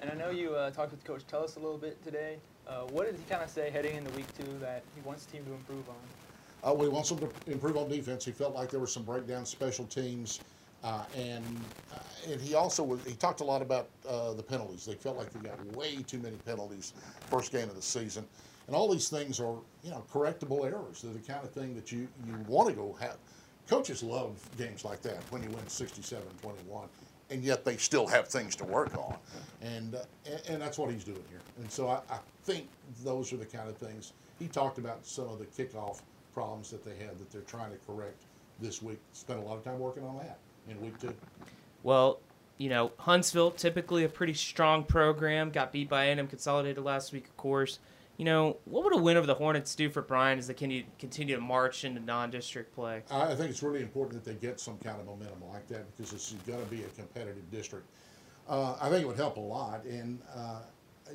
And 0.00 0.10
I 0.10 0.14
know 0.14 0.30
you 0.30 0.54
uh, 0.54 0.70
talked 0.70 0.90
with 0.90 1.04
Coach 1.04 1.22
Tellis 1.30 1.56
a 1.56 1.60
little 1.60 1.78
bit 1.78 2.02
today. 2.02 2.36
Uh, 2.66 2.80
what 2.92 3.06
did 3.06 3.14
he 3.16 3.22
kind 3.28 3.42
of 3.42 3.50
say 3.50 3.70
heading 3.70 3.96
into 3.96 4.10
week 4.14 4.26
two 4.36 4.46
that 4.60 4.82
he 4.94 5.00
wants 5.02 5.24
the 5.26 5.32
team 5.32 5.44
to 5.46 5.52
improve 5.52 5.84
on? 5.88 6.70
Uh, 6.70 6.74
we 6.74 6.88
want 6.88 7.06
them 7.06 7.18
to 7.18 7.30
improve 7.52 7.76
on 7.76 7.88
defense. 7.88 8.24
He 8.24 8.32
felt 8.32 8.54
like 8.54 8.70
there 8.70 8.80
were 8.80 8.86
some 8.86 9.02
breakdown 9.02 9.44
special 9.46 9.84
teams, 9.86 10.40
uh, 10.82 11.04
and 11.16 11.44
uh, 11.92 11.98
and 12.30 12.40
he 12.40 12.54
also 12.54 12.82
was, 12.82 13.04
he 13.04 13.14
talked 13.14 13.40
a 13.40 13.44
lot 13.44 13.62
about 13.62 13.88
uh, 14.08 14.32
the 14.32 14.42
penalties. 14.42 14.84
They 14.84 14.94
felt 14.94 15.16
like 15.16 15.30
they 15.30 15.48
got 15.48 15.64
way 15.76 16.02
too 16.06 16.18
many 16.18 16.36
penalties 16.36 16.92
first 17.28 17.52
game 17.52 17.68
of 17.68 17.76
the 17.76 17.82
season, 17.82 18.24
and 18.66 18.74
all 18.74 18.90
these 18.90 19.08
things 19.08 19.40
are 19.40 19.56
you 19.82 19.90
know 19.90 20.02
correctable 20.12 20.64
errors. 20.64 21.02
They're 21.02 21.12
the 21.12 21.18
kind 21.20 21.44
of 21.44 21.50
thing 21.50 21.74
that 21.74 21.92
you 21.92 22.08
you 22.26 22.34
want 22.46 22.68
to 22.68 22.74
go 22.74 22.96
have. 23.00 23.16
Coaches 23.68 24.02
love 24.02 24.40
games 24.56 24.84
like 24.84 25.00
that 25.02 25.22
when 25.30 25.44
you 25.44 25.48
win 25.50 25.62
67-21, 25.66 26.88
and 27.30 27.44
yet 27.44 27.64
they 27.64 27.76
still 27.76 28.04
have 28.04 28.26
things 28.26 28.56
to 28.56 28.64
work 28.64 28.96
on, 28.96 29.16
and 29.60 29.94
uh, 29.94 30.00
and, 30.26 30.42
and 30.48 30.62
that's 30.62 30.78
what 30.78 30.90
he's 30.90 31.04
doing 31.04 31.22
here. 31.30 31.42
And 31.58 31.70
so 31.70 31.88
I, 31.88 32.00
I 32.10 32.18
think 32.44 32.68
those 33.04 33.32
are 33.32 33.36
the 33.36 33.46
kind 33.46 33.68
of 33.68 33.76
things 33.76 34.14
he 34.38 34.48
talked 34.48 34.78
about. 34.78 35.06
Some 35.06 35.28
of 35.28 35.38
the 35.38 35.44
kickoff 35.44 36.00
problems 36.32 36.70
that 36.70 36.84
they 36.84 36.96
had 37.04 37.18
that 37.18 37.30
they're 37.30 37.42
trying 37.42 37.70
to 37.70 37.78
correct 37.86 38.22
this 38.60 38.82
week. 38.82 38.98
Spent 39.12 39.38
a 39.38 39.42
lot 39.42 39.58
of 39.58 39.64
time 39.64 39.78
working 39.78 40.04
on 40.04 40.16
that 40.18 40.38
in 40.70 40.80
week 40.80 40.98
two. 40.98 41.14
Well, 41.82 42.20
you 42.58 42.68
know, 42.68 42.92
Huntsville, 42.98 43.50
typically 43.50 44.04
a 44.04 44.08
pretty 44.08 44.34
strong 44.34 44.84
program, 44.84 45.50
got 45.50 45.72
beat 45.72 45.88
by 45.88 46.04
A&M 46.04 46.26
Consolidated 46.26 46.84
last 46.84 47.12
week, 47.12 47.26
of 47.26 47.36
course. 47.36 47.78
You 48.18 48.26
know, 48.26 48.58
what 48.66 48.84
would 48.84 48.94
a 48.94 48.98
win 48.98 49.16
over 49.16 49.26
the 49.26 49.34
Hornets 49.34 49.74
do 49.74 49.88
for 49.88 50.02
Bryan 50.02 50.38
as 50.38 50.46
they 50.46 50.52
continue, 50.52 50.84
continue 50.98 51.36
to 51.36 51.40
march 51.40 51.84
into 51.86 52.00
non-district 52.00 52.74
play? 52.74 53.02
I 53.10 53.34
think 53.34 53.48
it's 53.48 53.62
really 53.62 53.80
important 53.80 54.22
that 54.22 54.30
they 54.30 54.36
get 54.36 54.60
some 54.60 54.76
kind 54.76 55.00
of 55.00 55.06
momentum 55.06 55.42
like 55.50 55.66
that 55.68 55.90
because 55.96 56.12
this 56.12 56.32
is 56.32 56.38
going 56.46 56.62
to 56.62 56.70
be 56.70 56.82
a 56.82 56.88
competitive 56.88 57.50
district. 57.50 57.86
Uh, 58.46 58.76
I 58.78 58.90
think 58.90 59.04
it 59.04 59.06
would 59.06 59.16
help 59.16 59.38
a 59.38 59.40
lot. 59.40 59.84
And, 59.84 60.20
uh, 60.36 60.60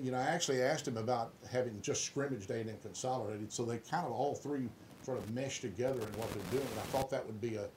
you 0.02 0.10
know, 0.10 0.18
I 0.18 0.24
actually 0.24 0.64
asked 0.64 0.88
him 0.88 0.98
about 0.98 1.34
having 1.52 1.80
just 1.80 2.06
scrimmaged 2.06 2.50
A&M 2.50 2.70
Consolidated, 2.82 3.54
so 3.54 3.64
they 3.66 3.78
kind 3.78 4.08
of 4.08 4.12
all 4.12 4.34
three 4.34 4.68
sort 5.04 5.20
of 5.20 5.30
mesh 5.32 5.62
together 5.62 6.00
in 6.00 6.20
what 6.20 6.32
they're 6.32 6.60
doing. 6.60 6.68
I 6.76 6.88
thought 6.88 7.12
that 7.12 7.24
would 7.28 7.40
be 7.40 7.58
a 7.58 7.68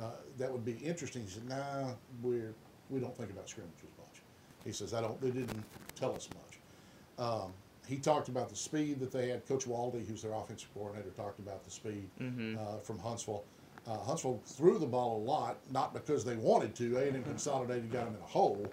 uh, 0.00 0.10
that 0.38 0.50
would 0.52 0.64
be 0.64 0.72
interesting. 0.72 1.22
He 1.22 1.28
said, 1.28 1.48
"Nah, 1.48 1.90
we're 2.22 2.54
we 2.90 3.00
don't 3.00 3.16
think 3.16 3.30
about 3.30 3.48
scrimmages 3.48 3.90
much." 3.98 4.22
He 4.64 4.72
says, 4.72 4.94
"I 4.94 5.00
don't. 5.00 5.20
They 5.20 5.30
didn't 5.30 5.62
tell 5.94 6.14
us 6.14 6.28
much." 6.34 6.58
Um, 7.26 7.52
he 7.86 7.98
talked 7.98 8.28
about 8.28 8.48
the 8.48 8.56
speed 8.56 8.98
that 9.00 9.12
they 9.12 9.28
had. 9.28 9.46
Coach 9.46 9.66
Waldy, 9.66 10.06
who's 10.06 10.22
their 10.22 10.32
offensive 10.32 10.72
coordinator, 10.74 11.10
talked 11.10 11.38
about 11.38 11.64
the 11.64 11.70
speed 11.70 12.08
uh, 12.58 12.78
from 12.78 12.98
Huntsville. 12.98 13.44
Uh, 13.86 13.98
Huntsville 13.98 14.40
threw 14.46 14.78
the 14.78 14.86
ball 14.86 15.18
a 15.18 15.22
lot, 15.22 15.58
not 15.70 15.92
because 15.92 16.24
they 16.24 16.36
wanted 16.36 16.74
to. 16.76 16.96
A&M 16.96 17.22
Consolidated 17.24 17.92
got 17.92 18.06
them 18.06 18.14
in 18.14 18.22
a 18.22 18.26
hole, 18.26 18.66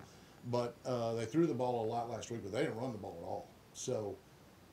but 0.50 0.74
uh, 0.86 1.14
they 1.16 1.26
threw 1.26 1.46
the 1.46 1.54
ball 1.54 1.84
a 1.84 1.88
lot 1.88 2.10
last 2.10 2.32
week, 2.32 2.40
but 2.42 2.54
they 2.54 2.62
didn't 2.62 2.78
run 2.78 2.94
the 2.94 2.98
ball 2.98 3.18
at 3.22 3.26
all. 3.28 3.48
So, 3.74 4.16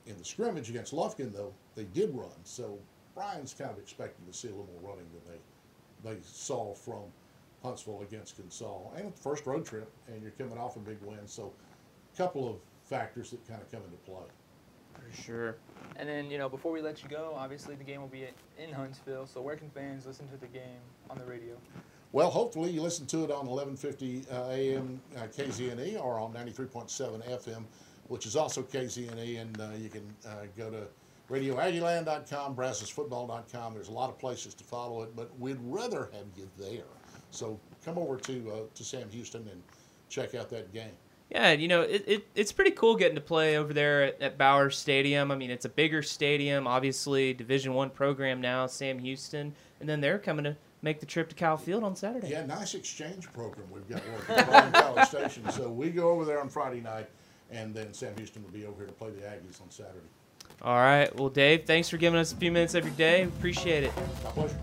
in 0.07 0.17
the 0.17 0.25
scrimmage 0.25 0.71
against 0.71 0.93
Lufkin, 0.95 1.33
though, 1.33 1.53
they 1.75 1.85
did 1.85 2.15
run. 2.15 2.31
So 2.45 2.79
Bryan's 3.17 3.53
kind 3.53 3.71
of 3.71 3.79
expecting 3.79 4.25
to 4.27 4.33
see 4.33 4.47
a 4.49 4.53
little 4.53 4.69
more 4.81 4.93
running 4.93 5.07
than 5.13 5.33
they 5.33 5.41
they 6.05 6.17
saw 6.23 6.75
from 6.75 7.05
Huntsville 7.63 8.03
against 8.03 8.41
Consol. 8.41 8.97
And 8.99 9.15
first 9.15 9.47
road 9.47 9.67
trip, 9.67 9.91
and 10.07 10.23
you're 10.23 10.33
coming 10.33 10.59
off 10.59 10.77
a 10.77 10.81
big 10.81 10.99
win. 11.03 11.27
So, 11.27 11.53
a 12.15 12.17
couple 12.17 12.49
of 12.49 12.57
factors 12.85 13.31
that 13.31 13.47
kind 13.49 13.61
of 13.61 13.71
come 13.71 13.83
into 13.83 13.97
play. 13.99 14.27
For 14.95 15.23
sure. 15.23 15.57
And 15.97 16.09
then, 16.09 16.31
you 16.31 16.39
know, 16.39 16.49
before 16.49 16.73
we 16.73 16.81
let 16.81 17.03
you 17.03 17.09
go, 17.09 17.35
obviously 17.37 17.75
the 17.75 17.85
game 17.85 18.01
will 18.01 18.09
be 18.09 18.27
in 18.59 18.73
Huntsville. 18.73 19.27
So 19.27 19.41
where 19.41 19.57
can 19.57 19.71
fans 19.71 20.07
listen 20.07 20.29
to 20.29 20.37
the 20.37 20.47
game 20.47 20.81
on 21.11 21.19
the 21.19 21.25
radio? 21.25 21.55
Well, 22.13 22.31
hopefully 22.31 22.71
you 22.71 22.83
listen 22.83 23.07
to 23.07 23.19
it 23.19 23.31
on 23.31 23.47
1150 23.47 24.25
uh, 24.31 24.49
AM 24.49 25.01
uh, 25.17 25.23
KZNE 25.25 26.03
or 26.03 26.19
on 26.19 26.33
93.7 26.33 27.29
FM, 27.29 27.65
which 28.09 28.27
is 28.27 28.35
also 28.35 28.63
KZNE, 28.63 29.41
and 29.41 29.61
uh, 29.61 29.69
you 29.77 29.91
can 29.91 30.03
uh, 30.27 30.47
go 30.57 30.71
to 30.71 30.87
radioaggieland.com, 31.31 32.57
brazosfootball.com. 32.57 33.75
There's 33.75 33.89
a 33.89 33.93
lot 33.93 34.11
of 34.11 34.19
places 34.19 34.55
to 34.55 34.65
follow 34.65 35.03
it, 35.03 35.15
but 35.15 35.31
we'd 35.39 35.59
rather 35.63 36.11
have 36.13 36.27
you 36.37 36.49
there. 36.59 36.85
So 37.31 37.61
come 37.85 37.99
over 37.99 38.17
to 38.17 38.51
uh, 38.51 38.61
to 38.75 38.85
Sam 38.85 39.09
Houston 39.11 39.47
and 39.49 39.63
check 40.09 40.35
out 40.35 40.49
that 40.51 40.73
game. 40.73 40.93
Yeah, 41.31 41.53
you 41.53 41.69
know, 41.69 41.83
it, 41.83 42.05
it, 42.07 42.27
it's 42.35 42.53
pretty 42.53 42.71
cool 42.71 42.97
getting 42.97 43.17
to 43.17 43.21
play 43.21 43.59
over 43.59 43.75
there 43.75 44.05
at, 44.05 44.23
at 44.23 44.39
Bauer 44.39 44.71
Stadium. 44.71 45.31
I 45.31 45.37
mean, 45.37 45.51
it's 45.51 45.67
a 45.67 45.69
bigger 45.69 46.01
stadium, 46.01 46.67
obviously, 46.67 47.35
Division 47.35 47.75
One 47.75 47.91
program 47.91 48.41
now, 48.41 48.67
Sam 48.67 48.99
Houston, 48.99 49.55
and 49.81 49.89
then 49.89 50.01
they're 50.01 50.19
coming 50.19 50.45
to 50.45 50.57
make 50.81 51.01
the 51.01 51.07
trip 51.07 51.29
to 51.29 51.35
Kyle 51.35 51.59
Field 51.59 51.85
on 51.85 51.95
Saturday. 51.95 52.31
Yeah, 52.31 52.47
nice 52.47 52.75
exchange 52.75 53.31
program 53.35 53.67
we've 53.71 53.87
got 53.89 54.03
working 54.11 54.37
at 54.37 54.73
College 54.73 55.09
Station. 55.09 55.51
So 55.51 55.69
we 55.69 55.91
go 55.91 56.09
over 56.09 56.25
there 56.25 56.41
on 56.41 56.49
Friday 56.49 56.81
night, 56.81 57.11
and 57.51 57.75
then 57.75 57.93
Sam 57.93 58.17
Houston 58.17 58.43
will 58.43 58.51
be 58.51 58.65
over 58.65 58.79
here 58.79 58.87
to 58.87 58.93
play 58.93 59.11
the 59.11 59.21
Aggies 59.21 59.61
on 59.61 59.71
Saturday. 59.71 60.09
All 60.63 60.77
right. 60.77 61.15
Well, 61.17 61.29
Dave, 61.29 61.65
thanks 61.67 61.89
for 61.89 61.97
giving 61.99 62.19
us 62.19 62.33
a 62.33 62.37
few 62.37 62.51
minutes 62.51 62.75
of 62.75 62.85
your 62.85 62.95
day. 62.95 63.23
Appreciate 63.23 63.85
it. 63.85 63.93
My 64.25 64.31
pleasure. 64.31 64.59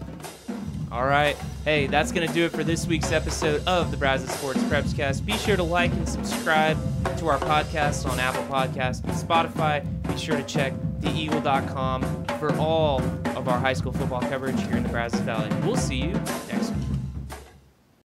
All 0.91 1.05
right. 1.05 1.35
Hey, 1.63 1.87
that's 1.87 2.11
going 2.11 2.27
to 2.27 2.33
do 2.33 2.45
it 2.45 2.51
for 2.51 2.63
this 2.63 2.85
week's 2.85 3.11
episode 3.11 3.65
of 3.67 3.91
the 3.91 3.97
Brazos 3.97 4.29
Sports 4.29 4.59
Prepscast. 4.63 5.25
Be 5.25 5.33
sure 5.33 5.57
to 5.57 5.63
like 5.63 5.91
and 5.91 6.07
subscribe 6.07 6.77
to 7.17 7.27
our 7.27 7.39
podcast 7.39 8.09
on 8.09 8.19
Apple 8.19 8.43
Podcasts 8.43 9.03
and 9.03 9.11
Spotify. 9.11 9.83
Be 10.07 10.17
sure 10.17 10.37
to 10.37 10.43
check 10.43 10.73
theeagle.com 11.01 12.25
for 12.39 12.53
all 12.57 13.01
of 13.35 13.47
our 13.47 13.59
high 13.59 13.73
school 13.73 13.91
football 13.91 14.21
coverage 14.21 14.59
here 14.61 14.77
in 14.77 14.83
the 14.83 14.89
Brazos 14.89 15.21
Valley. 15.21 15.49
We'll 15.65 15.75
see 15.75 15.97
you 15.97 16.13
next 16.49 16.71
week. 16.71 16.84